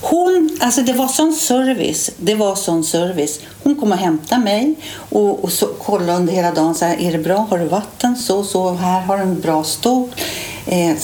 Hon, 0.00 0.58
alltså 0.60 0.82
det 0.82 0.92
var 0.92 1.08
sån 1.08 1.32
service. 1.32 2.10
Det 2.16 2.34
var 2.34 2.54
sån 2.54 2.84
service. 2.84 3.40
Hon 3.62 3.76
kom 3.76 3.92
och 3.92 3.98
hämtade 3.98 4.44
mig 4.44 4.74
och, 4.94 5.44
och 5.44 5.52
så 5.52 5.66
kollade 5.66 6.12
under 6.12 6.32
hela 6.32 6.52
dagen. 6.52 6.74
Så 6.74 6.84
här, 6.84 7.00
är 7.00 7.12
det 7.12 7.18
bra? 7.18 7.36
Har 7.50 7.58
du 7.58 7.64
vatten? 7.64 8.16
Så, 8.16 8.44
så. 8.44 8.74
Här 8.74 9.00
har 9.00 9.16
du 9.16 9.22
en 9.22 9.40
bra 9.40 9.64
stol. 9.64 10.08
Eh, 10.66 10.96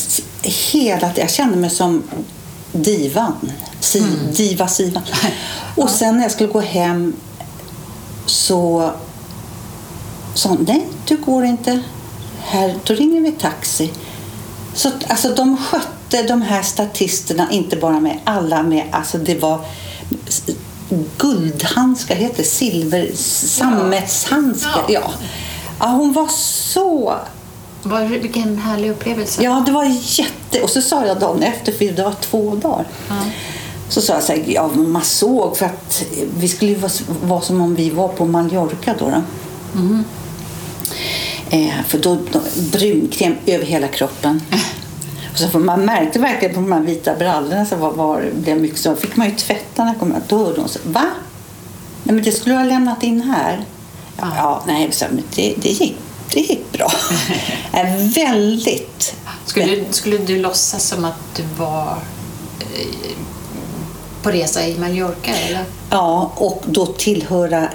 hela, 0.42 1.10
jag 1.16 1.30
kände 1.30 1.56
mig 1.56 1.70
som 1.70 2.02
divan. 2.72 3.52
Si, 3.80 4.02
Diva 4.36 4.68
Sivan. 4.68 5.02
Och 5.76 5.90
sen 5.90 6.16
när 6.16 6.22
jag 6.22 6.32
skulle 6.32 6.52
gå 6.52 6.60
hem 6.60 7.16
så 8.26 8.90
sa 10.34 10.48
hon, 10.48 10.64
nej, 10.68 10.86
du 11.08 11.16
går 11.16 11.44
inte. 11.44 11.82
Här, 12.42 12.74
då 12.84 12.94
ringer 12.94 13.20
vi 13.20 13.32
taxi. 13.32 13.90
Så 14.74 14.90
alltså, 15.08 15.34
de 15.34 15.56
skötte 15.56 16.22
de 16.22 16.42
här 16.42 16.62
statisterna, 16.62 17.50
inte 17.50 17.76
bara 17.76 18.00
med 18.00 18.18
alla 18.24 18.62
med, 18.62 18.84
alltså 18.90 19.18
det 19.18 19.34
var 19.34 19.60
guldhandskar, 21.18 22.14
heter 22.14 22.36
det, 22.36 22.44
silver, 22.44 23.10
sammetshandskar. 23.14 24.84
Ja. 24.88 25.00
Ja. 25.00 25.10
Ja. 25.80 25.86
hon 25.86 26.12
var 26.12 26.28
så 26.72 27.14
Var, 27.82 28.04
vilken 28.04 28.58
härlig 28.58 28.90
upplevelse. 28.90 29.42
Ja, 29.42 29.62
det 29.66 29.72
var 29.72 29.84
jätte... 30.02 30.62
Och 30.62 30.70
så 30.70 30.82
sa 30.82 31.06
jag 31.06 31.20
dagen 31.20 31.42
efter, 31.42 31.72
för 31.72 31.84
det 31.84 32.02
var 32.02 32.14
två 32.20 32.54
dagar. 32.54 32.86
Så 33.90 34.00
sa 34.00 34.14
jag 34.14 34.22
så 34.22 34.32
här, 34.32 34.44
ja, 34.46 34.68
man 34.68 35.04
såg 35.04 35.56
för 35.56 35.66
att 35.66 36.04
vi 36.38 36.48
skulle 36.48 36.74
vara, 36.74 36.92
vara 37.22 37.40
som 37.40 37.60
om 37.60 37.74
vi 37.74 37.90
var 37.90 38.08
på 38.08 38.26
Mallorca 38.26 38.94
då. 38.98 39.10
då. 39.10 39.22
Eh, 41.50 41.82
för 41.88 41.98
då, 41.98 42.18
då 42.32 42.40
brunkräm 42.72 43.34
över 43.46 43.64
hela 43.64 43.88
kroppen. 43.88 44.42
Och 45.32 45.38
så, 45.38 45.58
man 45.58 45.84
märkte 45.84 46.18
verkligen 46.18 46.54
på 46.54 46.60
de 46.60 46.72
här 46.72 46.80
vita 46.80 47.16
brallorna 47.16 47.66
så 47.66 47.76
var, 47.76 47.92
var, 47.92 48.30
det 48.34 48.54
mycket 48.54 48.78
så 48.78 48.96
fick 48.96 49.16
man 49.16 49.28
ju 49.28 49.36
tvätta 49.36 49.84
när 49.84 49.92
jag 49.92 50.00
kom. 50.00 50.14
Då 50.28 50.38
hörde 50.44 50.60
hon 50.60 50.68
så, 50.68 50.78
va? 50.84 51.06
Nej, 52.02 52.14
men 52.14 52.24
det 52.24 52.32
skulle 52.32 52.54
du 52.54 52.58
ha 52.58 52.64
lämnat 52.64 53.02
in 53.02 53.20
här. 53.20 53.64
Ja, 54.16 54.32
ja 54.36 54.62
nej, 54.66 54.92
så, 54.92 55.04
men 55.10 55.24
det, 55.34 55.54
det, 55.62 55.68
gick, 55.68 55.96
det 56.34 56.40
gick 56.40 56.72
bra. 56.72 56.92
Eh, 57.72 57.96
väldigt. 58.14 59.14
Skulle, 59.46 59.84
skulle 59.90 60.18
du 60.18 60.38
låtsas 60.38 60.88
som 60.88 61.04
att 61.04 61.36
du 61.36 61.42
var 61.58 61.98
eh, 62.60 63.16
på 64.22 64.30
resa 64.30 64.66
i 64.66 64.78
Mallorca? 64.78 65.30
Eller? 65.30 65.64
Ja, 65.90 66.32
och 66.36 66.62
då 66.66 66.86
tillhöra 66.86 67.68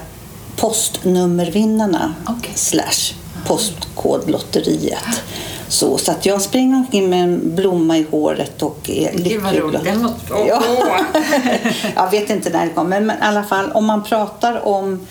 postnummervinnarna 0.55 2.13
Okej. 2.27 2.53
slash 2.55 3.13
postkodlotteriet. 3.47 5.21
Så, 5.67 5.97
så 5.97 6.11
att 6.11 6.25
jag 6.25 6.41
springer 6.41 6.75
omkring 6.75 7.09
med 7.09 7.23
en 7.23 7.55
blomma 7.55 7.97
i 7.97 8.05
håret 8.11 8.61
och 8.61 8.89
är 8.89 9.13
lycklig. 9.13 9.61
Ja. 10.47 10.63
jag 11.95 12.11
vet 12.11 12.29
inte 12.29 12.49
när 12.49 12.65
det 12.65 12.71
kommer, 12.71 12.89
men, 12.89 13.05
men 13.07 13.17
i 13.17 13.21
alla 13.21 13.43
fall 13.43 13.71
om 13.71 13.85
man 13.85 14.03
pratar 14.03 14.67
om 14.67 15.07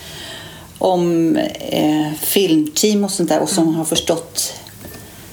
om 0.77 1.35
eh, 1.59 2.11
filmteam 2.19 3.03
och 3.03 3.11
sånt 3.11 3.29
där 3.29 3.39
och 3.39 3.49
som 3.49 3.75
har 3.75 3.85
förstått 3.85 4.53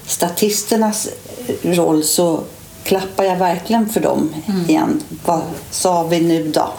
statisternas 0.06 1.08
roll 1.62 2.04
så 2.04 2.42
klappar 2.84 3.24
jag 3.24 3.36
verkligen 3.36 3.88
för 3.88 4.00
dem 4.00 4.34
igen. 4.68 5.00
Vad 5.24 5.42
sa 5.70 6.02
vi 6.02 6.20
nu 6.20 6.48
då? 6.54 6.72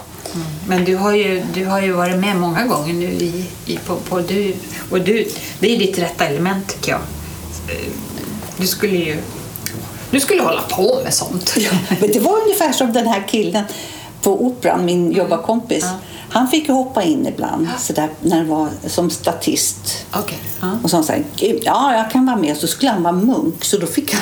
Men 0.68 0.86
du 0.86 0.96
har, 0.96 1.14
ju, 1.14 1.44
du 1.54 1.66
har 1.66 1.82
ju 1.82 1.92
varit 1.92 2.18
med 2.20 2.36
många 2.38 2.66
gånger 2.66 2.94
nu 2.94 3.06
i, 3.06 3.46
i, 3.66 3.78
på, 3.78 3.96
på 3.96 4.20
du, 4.20 4.56
och 4.92 5.02
du, 5.02 5.28
det 5.60 5.76
är 5.76 5.80
ditt 5.80 6.00
rätta 6.00 6.26
element 6.26 6.68
tycker 6.68 6.92
jag. 6.92 7.02
Eh, 7.76 7.92
Du 8.58 8.68
skulle 8.68 8.96
ju 8.98 9.18
du 10.12 10.20
skulle 10.20 10.42
hålla 10.44 10.62
på 10.62 11.00
med 11.04 11.14
sånt. 11.14 11.56
Men 12.00 12.12
det 12.12 12.20
var 12.20 12.42
ungefär 12.42 12.72
som 12.72 12.94
den 12.94 13.08
här 13.08 13.28
killen 13.28 13.64
på 14.22 14.46
Operan, 14.46 14.86
min 14.86 15.12
jobbarkompis. 15.12 15.84
Ja. 15.84 15.98
Han 16.30 16.48
fick 16.48 16.68
ju 16.68 16.74
hoppa 16.74 17.04
in 17.04 17.28
ibland 17.28 17.68
så 17.80 17.94
där, 17.94 18.10
när 18.22 18.40
det 18.44 18.50
var 18.50 18.70
som 18.88 19.10
statist. 19.10 20.06
Okej. 20.14 20.38
Ja. 20.62 20.68
Och 20.84 20.90
så 20.90 20.90
sa 20.90 20.98
han 20.98 21.04
så 21.04 21.12
här, 21.12 21.24
"Gud, 21.36 21.62
ja 21.66 21.96
jag 21.96 22.12
kan 22.12 22.26
vara 22.26 22.36
med. 22.36 22.58
Så 22.58 22.68
skulle 22.68 22.92
han 22.92 23.04
vara 23.04 23.14
munk 23.14 23.66
så 23.66 23.78
då 23.78 23.88
fick 23.88 24.14
han 24.14 24.22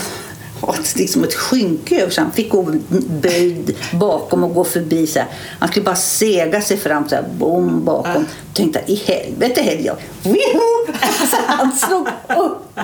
ha 0.62 0.74
ett, 0.74 0.96
liksom 0.96 1.24
ett 1.24 1.34
skynke 1.34 2.02
över 2.02 2.12
sig. 2.12 2.24
Han 2.24 2.34
fick 2.34 2.50
gå 2.50 2.74
böjd 3.22 3.76
bakom 3.92 4.44
och 4.44 4.54
gå 4.54 4.64
förbi 4.64 5.08
så 5.08 5.20
här. 5.20 5.28
Han 5.60 5.70
skulle 5.70 5.86
bara 5.86 5.96
sega 5.96 6.62
sig 6.62 6.78
fram 6.78 7.10
så 7.10 7.16
här, 7.16 7.26
bom 7.38 7.86
bakom. 7.86 8.14
Ja. 8.14 8.54
Tänkte 8.54 8.84
i 8.88 8.96
helvete 8.96 9.62
heller 9.62 9.84
jag. 9.84 9.98
Wiho! 10.24 10.94
Alltså, 11.02 11.38
han 11.48 11.72
slog 11.72 12.08
upp. 12.38 12.80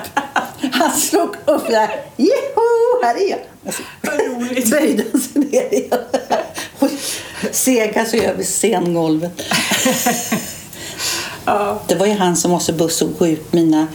Han 0.72 0.92
slog 0.92 1.36
upp 1.44 1.68
där. 1.68 1.90
Joho, 2.16 3.02
här 3.02 3.14
är 3.14 3.30
jag. 3.30 3.38
Alltså, 3.66 3.82
roligt. 4.02 4.70
böjde 4.70 5.04
han 5.12 5.20
sig 5.20 5.42
ner 5.42 5.74
igen. 5.74 5.98
Segade 7.50 8.06
sig 8.06 8.26
över 8.26 8.42
scengolvet. 8.42 9.42
Ja. 11.44 11.82
Det 11.86 11.94
var 11.94 12.06
ju 12.06 12.12
han 12.12 12.36
som 12.36 12.50
måste 12.50 12.72
bussa 12.72 13.04
och 13.04 13.18
gå 13.18 13.26
ut 13.26 13.52
mina... 13.52 13.86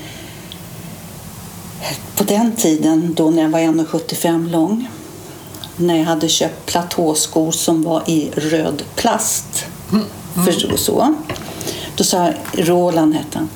På 2.15 2.23
den 2.23 2.55
tiden, 2.55 3.13
då 3.13 3.29
när 3.29 3.41
jag 3.41 3.49
var 3.49 3.59
1,75 3.59 4.49
lång, 4.49 4.89
när 5.75 5.97
jag 5.97 6.05
hade 6.05 6.29
köpt 6.29 6.65
platåskor 6.65 7.51
som 7.51 7.83
var 7.83 8.03
i 8.07 8.29
röd 8.35 8.83
plast. 8.95 9.65
Förstår 10.45 10.77
så? 10.77 11.15
Då 11.95 12.03
sa 12.03 12.33
Roland, 12.53 13.13
hette 13.13 13.37
han, 13.37 13.49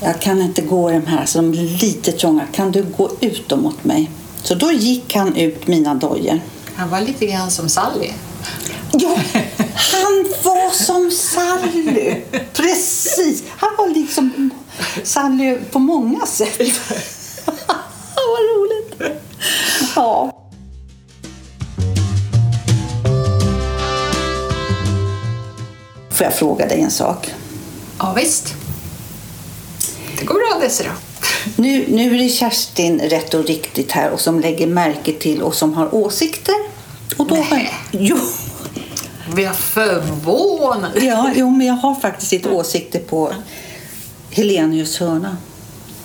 jag 0.00 0.20
kan 0.20 0.42
inte 0.42 0.62
gå 0.62 0.90
i 0.90 0.94
de 0.94 1.06
här, 1.06 1.26
så 1.26 1.38
de 1.38 1.52
är 1.52 1.80
lite 1.80 2.12
trånga. 2.12 2.46
Kan 2.52 2.72
du 2.72 2.82
gå 2.82 3.10
ut 3.20 3.48
dem 3.48 3.66
åt 3.66 3.84
mig? 3.84 4.10
Så 4.42 4.54
då 4.54 4.72
gick 4.72 5.14
han 5.14 5.36
ut 5.36 5.66
mina 5.66 5.94
dojor. 5.94 6.40
Han 6.74 6.90
var 6.90 7.00
lite 7.00 7.26
grann 7.26 7.50
som 7.50 7.68
Sally. 7.68 8.10
Ja, 8.92 9.18
han 9.74 10.26
var 10.44 10.70
som 10.84 11.10
Sally. 11.10 12.14
Precis. 12.52 13.42
Han 13.56 13.70
var 13.78 13.88
liksom 13.88 14.50
Sally 15.02 15.56
på 15.70 15.78
många 15.78 16.26
sätt. 16.26 16.80
Vad 18.16 18.40
roligt. 18.56 19.18
Ja. 19.96 20.34
Får 26.10 26.24
jag 26.24 26.34
fråga 26.34 26.66
dig 26.66 26.80
en 26.80 26.90
sak? 26.90 27.34
Ja, 27.98 28.12
visst. 28.16 28.54
Det 30.18 30.24
går 30.24 30.34
bra 30.34 30.60
Desiree. 30.68 30.90
Nu, 31.56 31.84
nu 31.88 32.14
är 32.14 32.18
det 32.22 32.28
Kerstin 32.28 33.00
rätt 33.00 33.34
och 33.34 33.44
riktigt 33.44 33.92
här 33.92 34.10
och 34.10 34.20
som 34.20 34.40
lägger 34.40 34.66
märke 34.66 35.12
till 35.12 35.42
och 35.42 35.54
som 35.54 35.74
har 35.74 35.94
åsikter. 35.94 36.54
Och 37.16 37.26
då 37.26 37.34
har, 37.36 37.56
Nej. 37.56 37.74
jo, 37.90 38.16
Vi 39.34 39.44
är 39.44 39.52
förvånade. 39.52 41.00
ja, 41.04 41.30
jo, 41.36 41.50
men 41.50 41.66
jag 41.66 41.74
har 41.74 41.94
faktiskt 41.94 42.32
lite 42.32 42.48
åsikter 42.50 42.98
på 42.98 43.32
Helenius 44.30 44.98
hörna. 44.98 45.36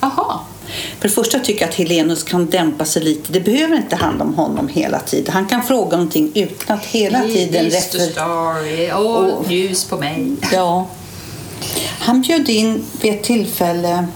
Jaha. 0.00 0.38
För 1.00 1.08
det 1.08 1.14
första 1.14 1.38
tycker 1.38 1.60
jag 1.60 1.68
att 1.68 1.74
Helenius 1.74 2.22
kan 2.22 2.46
dämpa 2.50 2.84
sig 2.84 3.02
lite. 3.02 3.32
Det 3.32 3.40
behöver 3.40 3.76
inte 3.76 3.96
handla 3.96 4.24
om 4.24 4.34
honom 4.34 4.68
hela 4.68 5.00
tiden. 5.00 5.32
Han 5.34 5.46
kan 5.46 5.62
fråga 5.62 5.96
någonting 5.96 6.30
utan 6.34 6.78
att 6.78 6.84
hela 6.84 7.20
tiden 7.20 7.70
för... 7.70 7.78
story. 7.80 8.90
Åh, 8.92 9.28
Åh. 9.38 9.52
ljus 9.52 9.84
på 9.84 9.96
mig. 9.96 10.26
Ja. 10.52 10.86
Han 11.98 12.20
bjöd 12.22 12.48
in 12.48 12.84
vid 13.00 13.14
ett 13.14 13.22
tillfälle 13.22 14.06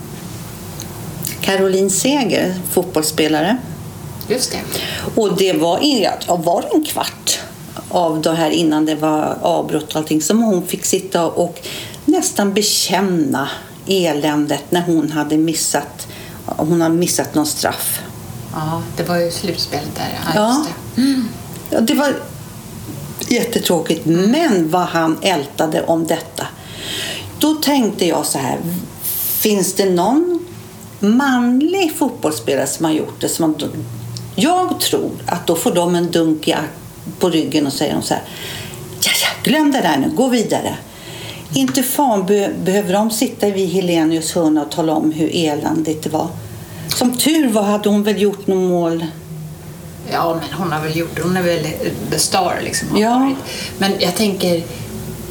Caroline 1.41 1.91
Seger, 1.91 2.55
fotbollsspelare. 2.73 3.57
Just 4.29 4.53
det. 4.53 4.59
Och 5.21 5.37
det 5.37 5.53
var, 5.53 5.85
i- 5.85 6.09
ja, 6.27 6.37
var 6.37 6.65
en 6.75 6.85
kvart 6.85 7.39
av 7.89 8.23
det 8.23 8.33
här 8.35 8.51
innan 8.51 8.87
det 8.87 8.95
var 8.95 9.39
avbrott 9.43 9.91
och 9.91 9.97
allting 9.97 10.23
som 10.23 10.43
hon 10.43 10.67
fick 10.67 10.85
sitta 10.85 11.27
och 11.27 11.61
nästan 12.05 12.55
bekänna 12.55 13.49
eländet 13.87 14.71
när 14.71 14.81
hon 14.83 15.11
hade 15.11 15.37
missat, 15.37 16.08
hon 16.67 16.81
hade 16.81 16.95
missat 16.95 17.35
någon 17.35 17.47
straff. 17.47 18.01
Ja, 18.53 18.83
det 18.97 19.03
var 19.03 19.17
ju 19.17 19.31
slutspelet 19.31 19.95
där. 19.95 20.19
Ja, 20.35 20.65
det. 20.97 21.25
Ja, 21.71 21.81
det 21.81 21.95
var 21.95 22.15
jättetråkigt, 23.29 24.07
men 24.07 24.71
vad 24.71 24.87
han 24.87 25.19
ältade 25.23 25.83
om 25.83 26.07
detta. 26.07 26.47
Då 27.39 27.55
tänkte 27.55 28.07
jag 28.07 28.27
så 28.27 28.39
här, 28.39 28.59
finns 29.39 29.75
det 29.75 29.91
någon 29.91 30.47
manlig 31.01 31.97
fotbollsspelare 31.97 32.67
som 32.67 32.85
har 32.85 32.93
gjort 32.93 33.21
det? 33.21 33.29
Som 33.29 33.51
man, 33.51 33.71
jag 34.35 34.81
tror 34.81 35.11
att 35.27 35.47
då 35.47 35.57
får 35.57 35.75
de 35.75 35.95
en 35.95 36.11
dunk 36.11 36.55
på 37.19 37.31
ryggen 37.31 37.67
och 37.67 37.73
säger 37.73 38.01
så 38.01 38.15
här, 38.15 38.23
ja, 39.01 39.11
ja, 39.23 39.51
glöm 39.51 39.73
det 39.73 39.81
där 39.81 39.97
nu, 39.97 40.11
gå 40.17 40.29
vidare. 40.29 40.77
Inte 41.55 41.83
fan 41.83 42.27
be, 42.27 42.51
behöver 42.65 42.93
de 42.93 43.11
sitta 43.11 43.51
vid 43.51 43.69
Helenius 43.69 44.33
hörna 44.33 44.63
och 44.63 44.71
tala 44.71 44.93
om 44.93 45.13
hur 45.13 45.31
eländigt 45.35 46.03
det 46.03 46.11
var. 46.11 46.29
Som 46.95 47.19
tur 47.19 47.49
var 47.49 47.63
hade 47.63 47.89
hon 47.89 48.03
väl 48.03 48.23
gjort 48.23 48.47
något 48.47 48.69
mål 48.71 49.07
Ja, 50.13 50.41
men 50.41 50.59
hon 50.59 50.73
har 50.73 50.81
väl 50.81 50.97
gjort 50.97 51.17
det. 51.17 51.23
Hon 51.23 51.37
är 51.37 51.43
väl 51.43 51.67
the 52.11 52.19
star 52.19 52.61
liksom. 52.65 52.97
Ja. 52.99 53.33
Men 53.79 53.93
jag 53.99 54.15
tänker, 54.17 54.57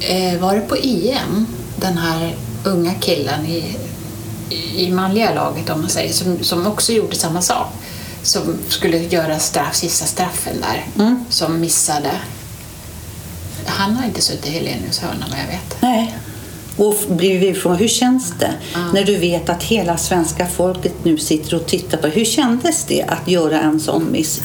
eh, 0.00 0.40
var 0.40 0.54
det 0.54 0.60
på 0.60 0.76
EM, 0.76 1.46
den 1.76 1.98
här 1.98 2.34
unga 2.64 2.94
killen 2.94 3.46
i, 3.46 3.76
i 4.76 4.90
manliga 4.90 5.34
laget 5.34 5.70
om 5.70 5.80
man 5.80 5.90
säger, 5.90 6.12
som, 6.12 6.38
som 6.44 6.66
också 6.66 6.92
gjorde 6.92 7.16
samma 7.16 7.42
sak. 7.42 7.66
Som 8.22 8.58
skulle 8.68 8.98
göra 8.98 9.38
straff, 9.38 9.74
sista 9.74 10.06
straffen 10.06 10.56
där, 10.60 10.86
Mm. 11.04 11.24
som 11.30 11.60
missade. 11.60 12.10
Han 13.66 13.96
har 13.96 14.04
inte 14.04 14.22
suttit 14.22 14.46
i 14.46 14.50
Helenius 14.50 14.98
hörna 14.98 15.26
vad 15.30 15.38
jag 15.38 15.46
vet. 15.46 15.76
Nej. 15.80 16.16
Och 16.78 16.94
blir 17.08 17.38
vi 17.38 17.54
från, 17.54 17.76
hur 17.76 17.88
känns 17.88 18.34
det 18.38 18.52
när 18.94 19.04
du 19.04 19.16
vet 19.16 19.48
att 19.48 19.62
hela 19.62 19.96
svenska 19.96 20.46
folket 20.46 20.92
nu 21.02 21.18
sitter 21.18 21.56
och 21.56 21.66
tittar 21.66 21.98
på 21.98 22.06
Hur 22.06 22.24
kändes 22.24 22.84
det 22.84 23.02
att 23.02 23.28
göra 23.28 23.60
en 23.60 23.80
sån 23.80 24.12
miss? 24.12 24.40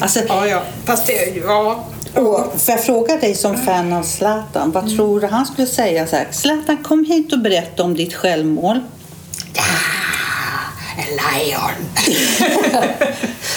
Alltså, 0.00 0.20
ja. 0.28 0.62
Fast 0.84 1.06
det, 1.06 1.42
ja. 1.46 1.86
och 2.14 2.60
får 2.60 2.74
jag 2.74 2.84
fråga 2.84 3.16
dig 3.16 3.34
som 3.34 3.56
fan 3.56 3.92
av 3.92 4.02
Zlatan, 4.02 4.70
vad 4.70 4.96
tror 4.96 5.20
du 5.20 5.26
han 5.26 5.46
skulle 5.46 5.66
säga? 5.66 6.06
Så 6.06 6.16
här, 6.16 6.28
Zlatan, 6.30 6.76
kom 6.76 7.04
hit 7.04 7.32
och 7.32 7.38
berätta 7.38 7.82
om 7.82 7.94
ditt 7.94 8.14
självmål. 8.14 8.80
A 9.56 11.02
lion. 11.08 11.70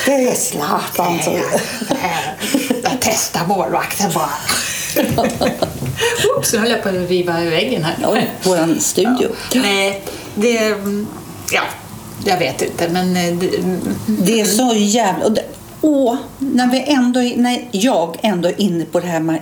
Det 0.06 0.28
är 0.30 0.36
Zlatan. 0.36 1.20
Jag 2.84 2.92
testar 3.00 3.48
målvakten 3.48 4.12
bara. 4.14 4.30
Oops, 6.38 6.54
nu 6.54 6.60
höll 6.60 6.70
jag 6.70 6.84
på 6.84 6.90
att 6.90 7.10
riva 7.10 7.40
väggen 7.40 7.84
här. 7.84 7.96
Oj, 8.08 8.30
våran 8.44 8.80
studio. 8.80 9.30
Nej, 9.56 10.02
det... 10.36 10.76
Ja, 11.52 11.62
jag 12.26 12.40
vet 12.40 12.62
inte, 12.62 12.90
men... 12.90 13.16
eh, 13.18 13.34
Det, 13.36 13.50
Det 14.06 14.42
är 14.42 14.46
så 14.46 14.74
jävla... 14.76 15.26
Och 15.26 15.32
det, 15.32 15.44
åh, 15.82 16.16
när, 16.40 16.68
vi 16.72 16.84
ändå, 16.88 17.20
är- 17.22 17.38
när 17.38 17.68
jag 17.72 18.18
ändå 18.22 18.50
är 18.50 18.62
inne 18.62 18.86
på 18.86 19.00
det 19.00 19.08
här 19.08 19.20
med... 19.20 19.40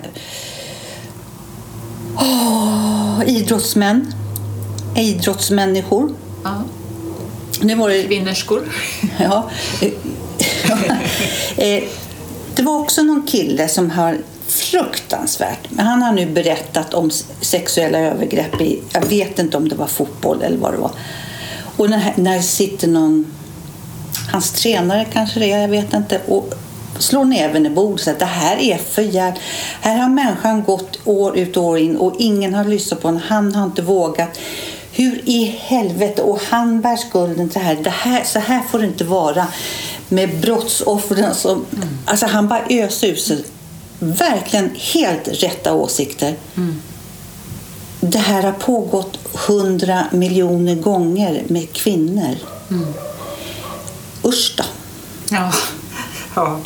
Åh, 2.16 3.22
idrottsmän. 3.28 4.14
Idrottsmänniskor. 4.96 6.14
ja, 6.44 6.64
Nu 7.62 7.76
var 7.76 7.90
det... 7.90 8.04
kvinnerskor. 8.04 8.62
Ja. 9.20 9.50
Eh, 11.58 11.84
det 12.56 12.64
var 12.64 12.80
också 12.80 13.04
någon 13.04 13.28
kille 13.28 13.68
som 13.68 13.90
har 13.92 14.18
fruktansvärt, 14.52 15.60
men 15.70 15.86
han 15.86 16.02
har 16.02 16.12
nu 16.12 16.26
berättat 16.26 16.94
om 16.94 17.12
sexuella 17.42 18.00
övergrepp 18.00 18.62
i, 18.62 18.82
jag 18.94 19.06
vet 19.06 19.40
inte 19.40 19.58
om 19.58 19.70
det 19.70 19.76
var 19.76 19.88
fotboll 19.88 20.42
eller 20.42 20.58
vad 20.58 20.74
det 20.74 20.78
var. 20.78 20.92
Och 21.78 21.90
när, 21.90 22.14
när 22.16 22.42
sitter 22.42 22.88
någon, 22.88 23.34
hans 24.32 24.52
tränare 24.52 25.06
kanske 25.14 25.40
det 25.40 25.52
är, 25.52 25.62
jag 25.62 25.68
vet 25.68 25.94
inte, 25.94 26.22
och 26.28 26.54
slår 26.98 27.26
näven 27.26 27.66
i 27.66 27.70
bordet 27.70 27.94
och 27.94 28.00
säger 28.00 28.20
det 28.20 28.26
här 28.26 28.58
är 28.58 28.78
för 28.78 29.02
jävligt. 29.02 29.44
Här 29.82 29.98
har 29.98 30.10
människan 30.10 30.64
gått 30.64 31.00
år 31.06 31.38
ut 31.38 31.58
och 31.58 31.64
år 31.64 31.80
in 31.80 31.98
och 31.98 32.16
ingen 32.20 32.54
har 32.54 32.66
lyssnat 32.66 33.02
på 33.02 33.08
honom. 33.08 33.22
Han 33.28 33.56
har 33.56 33.66
inte 33.66 33.82
vågat. 33.82 34.40
Hur 34.92 35.22
i 35.30 35.46
helvete? 35.60 36.22
Och 36.22 36.42
han 36.50 36.82
bär 36.82 36.96
skulden 36.96 37.50
till 37.50 37.60
det 37.62 37.66
här. 37.66 37.76
Det 37.76 37.90
här 37.90 38.24
så 38.24 38.40
här 38.40 38.62
får 38.72 38.80
det 38.80 38.86
inte 38.86 39.04
vara 39.04 39.48
med 40.10 40.42
brottsoffren. 40.42 41.36
Som, 41.36 41.66
Alltså 42.06 42.26
han 42.26 42.48
bara 42.48 42.64
öser 42.70 43.08
ut 43.08 43.22
sig 43.22 43.44
verkligen 44.02 44.76
helt 44.76 45.28
rätta 45.28 45.74
åsikter. 45.74 46.36
det 48.00 48.18
här 48.18 48.44
har 48.44 48.52
pågått 48.52 49.20
hundra 49.48 50.06
miljoner 50.12 50.76
gånger 50.76 51.44
med 51.48 51.74
kvinnor. 51.74 52.36
Mm. 52.70 52.94
Usch 54.24 54.54
då. 54.58 54.64
Ja. 55.30 55.52
Ja. 56.36 56.60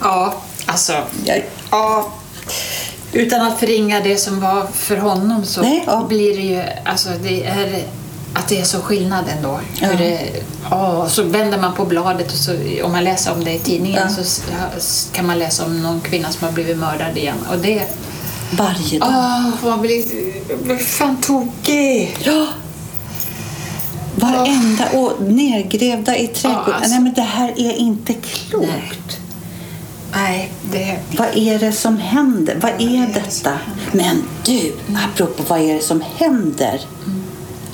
Ja, 0.00 0.34
alltså. 0.66 1.02
Ja. 1.70 2.12
Utan 3.12 3.46
att 3.46 3.60
förringa 3.60 4.00
det 4.00 4.16
som 4.16 4.40
var 4.40 4.66
för 4.72 4.96
honom 4.96 5.44
så 5.44 5.62
Nej, 5.62 5.84
ja. 5.86 6.04
blir 6.08 6.36
det 6.36 6.42
ju, 6.42 6.62
alltså 6.84 7.08
det 7.22 7.44
är 7.44 7.84
att 8.34 8.48
det 8.48 8.60
är 8.60 8.64
så 8.64 8.80
skillnad 8.80 9.24
ändå. 9.36 9.60
Ja. 9.80 9.88
Hur 9.88 9.98
det, 9.98 10.30
ja, 10.70 11.08
så 11.08 11.22
vänder 11.22 11.58
man 11.58 11.74
på 11.74 11.84
bladet 11.84 12.32
och 12.32 12.38
så, 12.38 12.56
om 12.84 12.92
man 12.92 13.04
läser 13.04 13.32
om 13.32 13.44
det 13.44 13.52
i 13.52 13.58
tidningen 13.58 14.08
Ja. 14.16 14.24
så 14.78 15.08
kan 15.12 15.26
man 15.26 15.38
läsa 15.38 15.64
om 15.64 15.82
någon 15.82 16.00
kvinna 16.00 16.30
som 16.30 16.46
har 16.46 16.52
blivit 16.52 16.78
mördad 16.78 17.16
igen. 17.16 17.36
Och 17.50 17.58
det, 17.58 17.82
varje 18.52 18.98
dag. 18.98 19.08
åh, 19.08 19.68
man 19.70 19.80
blir, 19.80 20.04
blir 20.64 20.76
fan 20.76 21.16
tokig. 21.20 22.16
Ja. 22.24 22.46
Varenda 24.14 24.88
och 24.92 25.22
nergrävda 25.22 26.16
i 26.16 26.26
trädgården. 26.26 26.64
Ja, 26.66 26.74
alltså. 26.74 26.90
Nej, 26.90 27.00
men 27.00 27.14
det 27.14 27.22
här 27.22 27.48
är 27.56 27.72
inte 27.72 28.12
klokt. 28.14 28.68
Nej. 28.68 29.20
Nej, 30.14 30.52
det... 30.72 30.98
Vad 31.18 31.28
är 31.36 31.58
det 31.58 31.72
som 31.72 31.96
händer? 31.98 32.58
Vad 32.62 32.70
är 32.70 33.14
detta? 33.14 33.52
Men 33.92 34.22
du, 34.44 34.72
apropå 35.06 35.42
vad 35.48 35.60
är 35.60 35.74
det 35.74 35.82
som 35.82 36.02
händer? 36.16 36.80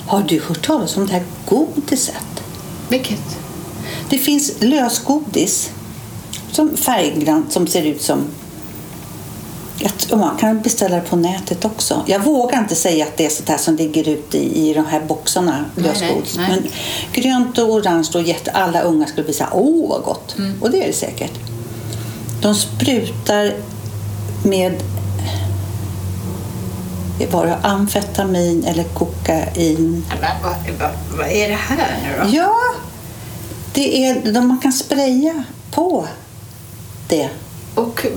Har 0.09 0.23
du 0.23 0.41
hört 0.41 0.65
talas 0.65 0.97
om 0.97 1.07
det 1.07 1.13
här 1.13 1.23
godiset? 1.45 2.43
Vilket? 2.89 3.37
Det 4.09 4.17
finns 4.17 4.51
lösgodis 4.59 5.71
som 6.51 6.77
färggrant 6.77 7.51
som 7.53 7.67
ser 7.67 7.83
ut 7.83 8.01
som 8.01 8.19
man 10.13 10.37
kan 10.37 10.61
beställa 10.61 10.95
det 10.95 11.01
på 11.01 11.15
nätet 11.15 11.65
också. 11.65 12.03
Jag 12.07 12.19
vågar 12.19 12.59
inte 12.59 12.75
säga 12.75 13.05
att 13.05 13.17
det 13.17 13.25
är 13.25 13.29
sånt 13.29 13.49
här 13.49 13.57
som 13.57 13.75
ligger 13.75 14.09
ute 14.09 14.37
i, 14.37 14.69
i 14.69 14.73
de 14.73 14.85
här 14.85 15.01
boxarna, 15.01 15.65
lösgodis. 15.75 16.37
Men 16.37 16.67
grönt 17.13 17.57
och 17.57 17.69
orange 17.73 18.09
och 18.15 18.21
jätte, 18.21 18.51
alla 18.51 18.81
unga 18.81 19.05
skulle 19.07 19.23
bli 19.23 19.33
så 19.33 19.43
här, 19.43 19.53
åh 19.53 19.89
vad 19.89 20.01
gott. 20.03 20.35
Och 20.61 20.71
det 20.71 20.83
är 20.83 20.87
det 20.87 20.93
säkert. 20.93 21.33
De 22.41 22.55
sprutar 22.55 23.53
med 24.43 24.73
var 27.25 27.45
det 27.45 27.55
amfetamin 27.55 28.63
eller 28.63 28.83
kokain. 28.83 30.05
Men 30.09 30.43
vad, 30.43 30.79
vad, 30.79 31.17
vad 31.17 31.27
är 31.27 31.49
det 31.49 31.55
här 31.55 31.97
nu 32.03 32.23
då? 32.23 32.37
Ja, 32.37 32.55
det 33.73 34.05
är, 34.05 34.33
de, 34.33 34.47
man 34.47 34.59
kan 34.59 34.73
spraya 34.73 35.43
på 35.71 36.07
det. 37.07 37.29
Och 37.75 38.05
eh, 38.05 38.11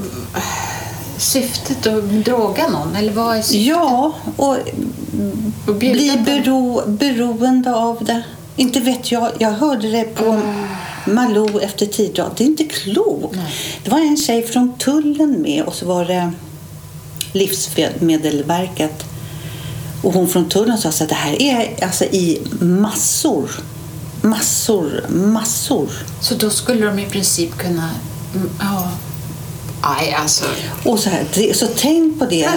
syftet 1.16 1.86
att 1.86 2.24
droga 2.24 2.68
någon? 2.68 2.96
Eller 2.96 3.12
vad 3.12 3.36
är 3.36 3.42
syftet? 3.42 3.66
Ja, 3.66 4.12
och 4.36 4.56
Och 5.66 5.74
bli 5.74 6.22
bero, 6.26 6.82
beroende 6.86 7.74
av 7.74 8.04
det. 8.04 8.22
Inte 8.56 8.80
vet 8.80 9.12
jag. 9.12 9.30
Jag 9.38 9.50
hörde 9.50 9.90
det 9.90 10.04
på 10.04 10.40
Malou 11.06 11.60
efter 11.60 11.86
tidrad. 11.86 12.30
Det 12.36 12.44
är 12.44 12.46
inte 12.46 12.64
klokt. 12.64 13.36
Nej. 13.36 13.54
Det 13.84 13.90
var 13.90 13.98
en 13.98 14.16
tjej 14.16 14.42
från 14.46 14.78
tullen 14.78 15.42
med 15.42 15.62
och 15.62 15.74
så 15.74 15.86
var 15.86 16.04
det 16.04 16.32
Livsmedelsverket. 17.32 19.04
Och 20.02 20.12
hon 20.12 20.28
från 20.28 20.48
tullen 20.48 20.78
sa 20.78 20.88
att 20.88 21.08
det 21.08 21.14
här 21.14 21.42
är 21.42 21.84
alltså 21.84 22.04
i 22.04 22.42
massor. 22.60 23.50
Massor, 24.22 25.04
massor. 25.08 25.88
Så 26.20 26.34
då 26.34 26.50
skulle 26.50 26.86
de 26.86 26.98
i 26.98 27.06
princip 27.06 27.58
kunna... 27.58 27.90
mm, 28.34 28.50
Ja. 28.60 28.88
Nej, 29.98 30.14
alltså. 30.14 30.44
Och 30.84 30.98
så, 30.98 31.10
här, 31.10 31.52
så 31.54 31.66
tänk 31.76 32.18
på 32.18 32.24
det. 32.26 32.50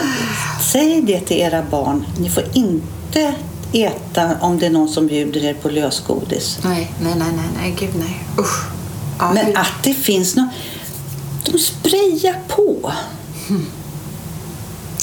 Säg 0.72 1.02
det 1.02 1.20
till 1.20 1.38
era 1.38 1.64
barn. 1.72 2.06
Ni 2.20 2.30
får 2.30 2.44
inte 2.54 3.34
äta 3.74 4.38
om 4.42 4.60
det 4.60 4.66
är 4.66 4.70
någon 4.70 4.90
som 4.90 5.08
bjuder 5.08 5.44
er 5.44 5.54
på 5.54 5.70
lösgodis. 5.70 6.60
Nej, 6.64 6.92
nej, 7.02 7.14
nej, 7.18 7.28
nej, 7.36 7.46
nej, 7.58 7.76
gud 7.80 7.90
nej. 8.00 8.24
Usch. 8.40 8.64
Men 9.34 9.58
att 9.58 9.84
det 9.84 9.94
finns 9.94 10.36
något... 10.36 10.50
De 11.46 11.58
sprayar 11.60 12.40
på. 12.48 12.92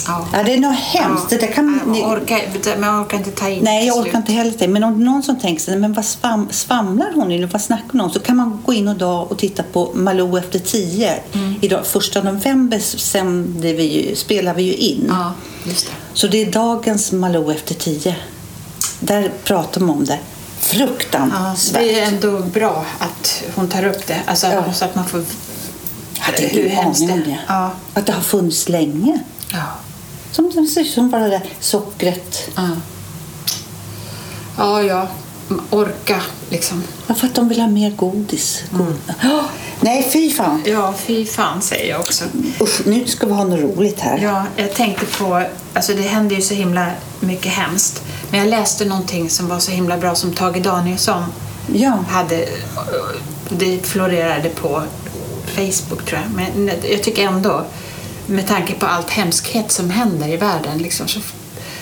Ja. 0.07 0.27
Ja, 0.33 0.43
det 0.43 0.55
är 0.55 0.59
något 0.59 0.77
hemskt. 0.79 1.31
Det 1.31 1.37
där 1.37 1.47
kan, 1.47 1.81
jag, 1.85 1.93
ni, 1.93 2.03
orkar, 2.03 2.39
jag 2.83 3.01
orkar 3.03 3.19
inte 3.19 3.31
ta 3.31 3.49
in 3.49 3.65
nej, 3.65 3.87
jag 3.87 3.97
orkar 3.97 4.11
slut. 4.11 4.15
inte 4.15 4.33
heller 4.33 4.55
det. 4.59 4.69
Men 4.69 4.85
om 4.85 5.05
någon 5.05 5.23
som 5.23 5.41
tänker 5.41 5.63
sig, 5.63 5.77
men 5.79 5.93
vad 5.93 6.05
svam, 6.05 6.49
svamlar 6.51 7.13
hon 7.15 7.29
nu? 7.29 7.47
Vad 7.47 7.63
snackar 7.63 7.85
hon 7.93 8.01
om? 8.01 8.11
Så 8.11 8.21
kan 8.21 8.37
man 8.37 8.63
gå 8.67 8.73
in 8.73 8.89
idag 8.89 9.33
och 9.33 9.39
titta 9.39 9.63
på 9.63 9.91
Malou 9.95 10.39
efter 10.39 10.59
tio. 10.59 11.15
Mm. 11.33 11.55
Idag, 11.61 11.87
första 11.87 12.23
november 12.23 12.79
sänder 12.79 13.75
vi 13.75 13.83
ju, 14.09 14.17
spelar 14.17 14.55
vi 14.55 14.63
ju 14.63 14.75
in. 14.75 15.07
Ja, 15.09 15.33
just 15.65 15.87
det. 15.87 15.93
Så 16.13 16.27
det 16.27 16.43
är 16.43 16.53
dagens 16.53 17.13
Malou 17.13 17.51
efter 17.53 17.75
tio. 17.75 18.17
Där 19.01 19.31
pratar 19.45 19.81
man 19.81 19.91
om 19.97 20.05
det. 20.05 20.13
Ja, 20.71 20.79
Fruktansvärt. 20.87 21.83
det 21.83 22.01
är 22.01 22.07
ändå 22.07 22.39
bra 22.41 22.85
att 22.99 23.43
hon 23.55 23.69
tar 23.69 23.87
upp 23.87 24.07
det. 24.07 24.21
Alltså, 24.27 24.47
Ja. 24.47 24.73
Så 24.73 24.85
att 24.85 24.95
man 24.95 25.07
får... 25.07 25.25
Jag 26.15 26.23
hade 26.25 26.59
ingen 26.59 26.79
aning 26.79 27.11
om 27.13 27.19
det- 27.19 27.25
det. 27.25 27.39
Ja. 27.49 27.71
Att 27.95 28.07
det 28.07 28.13
har 28.13 28.21
funnits 28.23 28.69
länge. 28.69 29.19
Ja. 29.53 29.59
Som, 30.33 30.53
som, 30.53 30.85
som 30.85 31.11
bara 31.11 31.23
det 31.23 31.31
där 31.31 31.43
sockret. 31.61 32.51
Ja, 32.57 32.69
ja. 34.57 34.83
ja. 34.83 35.09
Orka, 35.71 36.21
liksom. 36.51 36.83
Ja, 37.07 37.15
för 37.15 37.27
att 37.27 37.35
de 37.35 37.49
vill 37.49 37.61
ha 37.61 37.69
mer 37.69 37.91
godis. 37.91 38.63
God. 38.71 38.97
Ja, 39.23 39.45
Nej, 39.81 40.09
fy 40.13 40.31
fan. 40.31 40.63
Ja, 40.67 40.95
fy 40.99 41.27
fan 41.27 41.63
säger 41.63 41.91
jag 41.91 42.01
också. 42.01 42.25
Usch, 42.61 42.81
nu 42.87 43.07
ska 43.07 43.27
vi 43.27 43.33
ha 43.33 43.45
något 43.45 43.61
roligt 43.77 44.01
här. 44.01 44.19
Ja, 44.19 44.45
jag 44.57 44.75
tänkte 44.75 45.07
på, 45.07 45.43
alltså 45.75 45.93
det 45.95 46.03
händer 46.03 46.37
ju 46.37 46.43
så 46.43 46.55
himla 46.55 46.87
mycket 47.21 47.53
hemskt. 47.53 48.03
Men 48.31 48.41
jag 48.41 48.49
läste 48.49 48.85
någonting 48.85 49.31
som 49.31 49.49
var 49.49 49.59
så 49.59 49.71
himla 49.71 49.99
bra 49.99 50.15
som 50.15 50.33
Tage 50.33 50.63
Danielsson 50.63 51.25
Ja. 51.75 51.99
hade, 52.09 52.49
det 53.49 53.87
florerade 53.87 54.49
på 54.49 54.83
Facebook 55.57 56.05
tror 56.07 56.21
jag. 56.21 56.31
Men 56.57 56.71
jag 56.91 57.03
tycker 57.03 57.27
ändå, 57.27 57.65
med 58.33 58.47
tanke 58.47 58.75
på 58.75 58.87
allt 58.87 59.11
hemskhet 59.11 59.73
som 59.73 59.91
händer 59.91 60.29
i 60.29 60.37
världen, 60.37 60.79
liksom, 60.79 61.09
så 61.09 61.21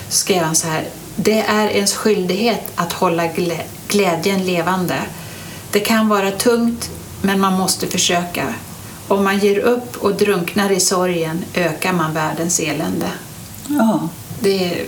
skrev 0.09 0.43
han 0.43 0.55
så 0.55 0.67
här. 0.67 0.83
Det 1.15 1.39
är 1.39 1.67
ens 1.67 1.93
skyldighet 1.93 2.61
att 2.75 2.93
hålla 2.93 3.23
glä- 3.23 3.63
glädjen 3.87 4.45
levande. 4.45 4.95
Det 5.71 5.79
kan 5.79 6.09
vara 6.09 6.31
tungt, 6.31 6.89
men 7.21 7.39
man 7.39 7.53
måste 7.53 7.87
försöka. 7.87 8.53
Om 9.07 9.23
man 9.23 9.39
ger 9.39 9.57
upp 9.59 9.97
och 9.97 10.15
drunknar 10.15 10.71
i 10.71 10.79
sorgen 10.79 11.43
ökar 11.53 11.93
man 11.93 12.13
världens 12.13 12.59
elände. 12.59 13.07
ja. 13.67 14.09
Det 14.39 14.65
är, 14.65 14.85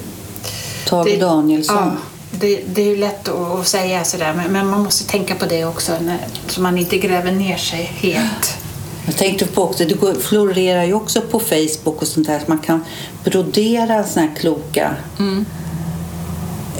Tage 0.89 1.19
Danielsson. 1.19 1.75
Ja, 1.77 1.91
det, 2.31 2.63
det 2.67 2.81
är 2.81 2.85
ju 2.85 2.97
lätt 2.97 3.27
att, 3.27 3.59
att 3.59 3.67
säga 3.67 4.03
sådär, 4.03 4.33
men, 4.33 4.51
men 4.51 4.69
man 4.69 4.83
måste 4.83 5.07
tänka 5.11 5.35
på 5.35 5.45
det 5.45 5.65
också 5.65 5.91
när, 6.01 6.19
så 6.47 6.61
man 6.61 6.77
inte 6.77 6.97
gräver 6.97 7.31
ner 7.31 7.57
sig 7.57 7.83
helt. 7.83 8.57
Jag 9.05 9.17
tänkte 9.17 9.45
på 9.45 9.63
också, 9.63 9.85
det 9.85 10.21
florerar 10.23 10.83
ju 10.83 10.93
också 10.93 11.21
på 11.21 11.39
Facebook 11.39 12.01
och 12.01 12.07
sånt 12.07 12.27
där 12.27 12.37
att 12.37 12.47
man 12.47 12.57
kan 12.59 12.85
brodera 13.23 14.03
såna 14.03 14.25
här 14.25 14.35
kloka 14.35 14.95
Mm. 15.19 15.45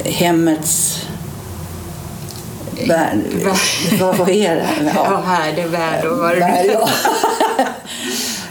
hemmets 0.06 1.02
värld. 2.88 3.20
Värld. 3.44 3.58
Vad, 4.00 4.18
vad 4.18 4.30
är 4.30 4.56
det? 4.56 4.92
Ja, 4.96 5.22
här 5.26 5.54
är 5.58 5.68
värld 5.68 6.06
och 6.06 6.18
vad 6.18 6.38
det. 6.38 6.78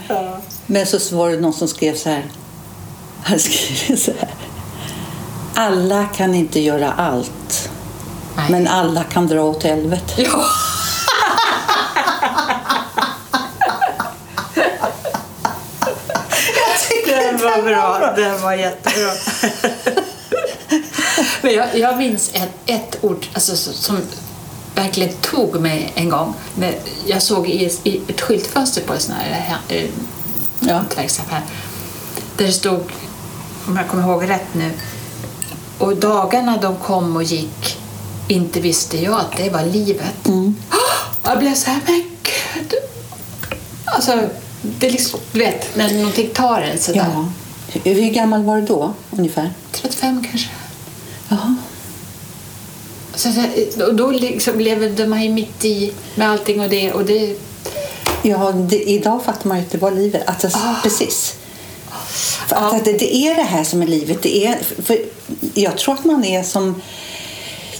Ja. 0.07 0.39
Men 0.65 0.85
så 0.85 1.15
var 1.15 1.29
det 1.29 1.37
någon 1.39 1.53
som 1.53 1.67
skrev 1.67 1.95
så 1.95 2.09
här. 2.09 2.25
Han 3.23 3.39
skrev 3.39 3.95
så 3.97 4.11
här. 4.19 4.29
Alla 5.55 6.05
kan 6.05 6.35
inte 6.35 6.59
göra 6.59 6.91
allt. 6.91 7.69
Nej. 8.35 8.45
Men 8.49 8.67
alla 8.67 9.03
kan 9.03 9.27
dra 9.27 9.41
åt 9.43 9.63
helvete. 9.63 10.13
Ja. 10.17 10.45
Den 17.07 17.37
var 17.55 17.63
bra. 17.69 18.13
Den 18.15 18.41
var 18.41 18.53
jättebra. 18.53 19.11
Men 21.41 21.53
jag, 21.53 21.77
jag 21.77 21.97
minns 21.97 22.31
ett, 22.33 22.51
ett 22.65 22.97
ord 23.01 23.25
alltså, 23.33 23.55
så- 23.55 23.73
som 23.73 23.97
verkligen 24.75 25.13
tog 25.13 25.59
mig 25.61 25.91
en 25.95 26.09
gång. 26.09 26.33
När 26.55 26.75
jag 27.05 27.21
såg 27.21 27.49
i, 27.49 27.71
i 27.83 28.01
ett 28.07 28.21
skyltfönster 28.21 28.81
på 28.81 28.93
en 28.93 28.99
sån 28.99 29.15
här 29.15 29.57
eh, 29.69 29.83
Ja. 30.59 30.73
hantverksaffär 30.75 31.41
där 32.37 32.45
det 32.45 32.51
stod, 32.51 32.83
om 33.67 33.77
jag 33.77 33.87
kommer 33.87 34.03
ihåg 34.03 34.29
rätt 34.29 34.53
nu, 34.53 34.71
och 35.77 35.95
dagarna 35.97 36.57
de 36.57 36.75
kom 36.75 37.15
och 37.15 37.23
gick 37.23 37.77
inte 38.27 38.59
visste 38.59 38.97
jag 39.03 39.19
att 39.19 39.37
det 39.37 39.49
var 39.49 39.63
livet. 39.65 40.25
Mm. 40.27 40.55
Och 40.69 40.75
jag 41.29 41.39
blev 41.39 41.55
så 41.55 41.69
här, 41.69 41.79
men 41.85 42.03
gud. 42.23 42.73
Alltså, 43.85 44.19
det 44.61 44.87
är 44.87 44.91
liksom, 44.91 45.19
du 45.31 45.39
vet, 45.39 45.75
när 45.75 45.93
någonting 45.93 46.29
tar 46.33 46.61
en 46.61 46.79
sådär. 46.79 47.05
Ja. 47.13 47.25
Hur 47.83 48.09
gammal 48.09 48.43
var 48.43 48.55
du 48.55 48.65
då 48.65 48.93
ungefär? 49.11 49.51
35 49.71 50.23
kanske. 50.29 50.49
Jaha. 51.29 51.55
Så 53.15 53.29
och 53.87 53.95
då 53.95 54.11
liksom 54.11 54.59
levde 54.59 55.07
man 55.07 55.23
ju 55.23 55.29
mitt 55.29 55.65
i 55.65 55.93
med 56.15 56.29
allting 56.29 56.61
och 56.61 56.69
det. 56.69 56.91
Och 56.91 57.05
det 57.05 57.37
Ja, 58.25 58.51
det, 58.51 58.83
idag 58.83 59.23
fattar 59.23 59.47
man 59.47 59.57
ju 59.57 59.63
att 59.63 59.71
det 59.71 59.77
var 59.77 59.91
livet. 59.91 60.23
Att 60.29 60.39
det, 60.39 60.51
Ah. 60.53 60.75
Precis. 60.83 61.35
För 62.47 62.55
att, 62.55 62.73
att 62.73 62.85
det, 62.85 62.93
det 62.93 63.15
är 63.15 63.35
det 63.35 63.43
här 63.43 63.63
som 63.63 63.81
är 63.81 63.87
livet. 63.87 64.21
Det 64.21 64.45
är, 64.45 64.59
för 64.83 64.97
jag 65.53 65.77
tror 65.77 65.93
att 65.93 66.05
man 66.05 66.25
är 66.25 66.43
som, 66.43 66.81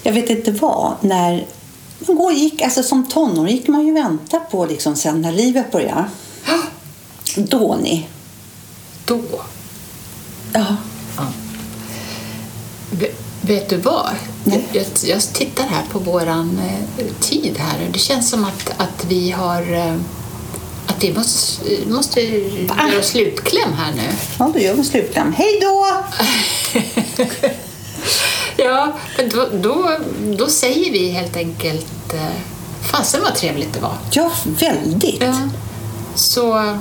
jag 0.04 0.14
vet 0.14 0.30
inte 0.30 0.52
vad, 0.52 0.94
när 1.02 1.48
man 2.00 2.16
går, 2.18 2.34
gick, 2.34 2.62
alltså 2.62 2.84
som 2.84 3.10
tonåring 3.10 3.56
gick 3.56 3.68
man 3.68 3.88
ju 3.88 3.94
vänta 3.94 4.40
på 4.40 4.66
liksom 4.66 4.96
sen 4.96 5.22
när 5.22 5.32
livet 5.32 5.72
börjar. 5.72 6.10
Då 7.36 7.78
ni. 7.84 8.08
Då. 9.06 9.22
Ja. 10.54 10.76
V- 12.92 13.12
Vet 13.42 13.70
du 13.70 13.78
vad? 13.78 14.10
Nej. 14.44 14.64
Jag, 14.72 14.86
jag 15.06 15.22
tittar 15.22 15.64
här 15.64 15.84
på 15.92 16.00
våran 16.00 16.60
eh, 16.98 17.06
tid 17.20 17.58
här 17.58 17.86
och 17.86 17.92
det 17.92 18.00
känns 18.00 18.30
som 18.30 18.46
att, 18.46 18.70
att 18.78 19.06
vi 19.08 19.32
har 19.32 19.74
eh, 19.74 19.96
att 20.88 21.04
vi 21.04 21.14
måste, 21.14 21.62
måste 21.88 22.22
göra 22.22 23.02
slutkläm 23.04 23.74
här 23.74 23.92
nu. 23.96 24.02
ja, 24.40 24.52
då 24.54 24.60
gör 24.60 24.74
vi 24.74 24.84
slutkläm. 24.84 25.34
Hej 25.38 25.60
då! 25.62 25.86
Ja, 28.58 28.94
men 29.18 29.30
då, 29.30 29.48
då, 29.62 29.92
då 30.38 30.48
säger 30.48 30.92
vi 30.92 31.10
helt 31.10 31.36
enkelt 31.38 32.14
eh, 32.14 32.22
fasen 32.92 33.22
vad 33.24 33.36
trevligt 33.36 33.74
det 33.74 33.80
var. 33.80 33.94
Ja, 34.12 34.32
väldigt. 34.60 35.22
Ja. 35.22 35.34
Så 36.16 36.78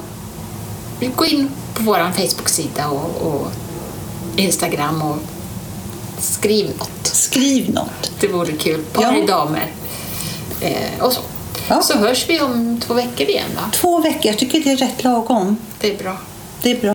gå 1.16 1.26
in 1.26 1.48
på 1.74 1.82
vår 1.82 2.12
Facebook-sida 2.16 2.88
och, 2.88 3.26
och 3.26 3.46
Instagram 4.36 5.02
och 5.02 5.16
skriv 6.18 6.70
något. 6.78 7.06
Skriv 7.06 7.70
något. 7.74 8.10
Det 8.20 8.28
vore 8.28 8.52
kul. 8.52 8.82
Par 8.92 9.02
Ja. 9.02 9.26
damer. 9.26 9.66
Eh, 10.60 11.00
och 11.04 11.12
så. 11.12 11.20
Ja. 11.68 11.82
Så 11.82 11.98
hörs 11.98 12.28
vi 12.28 12.40
om 12.40 12.80
två 12.80 12.94
veckor 12.94 13.28
igen 13.28 13.50
va? 13.56 13.62
Två 13.72 14.00
veckor, 14.00 14.26
jag 14.26 14.38
tycker 14.38 14.60
det 14.60 14.70
är 14.70 14.76
rätt 14.76 15.04
lagom. 15.04 15.56
Det 15.80 15.94
är 15.94 15.98
bra. 15.98 16.16
Det 16.62 16.70
är 16.70 16.80
bra. 16.80 16.94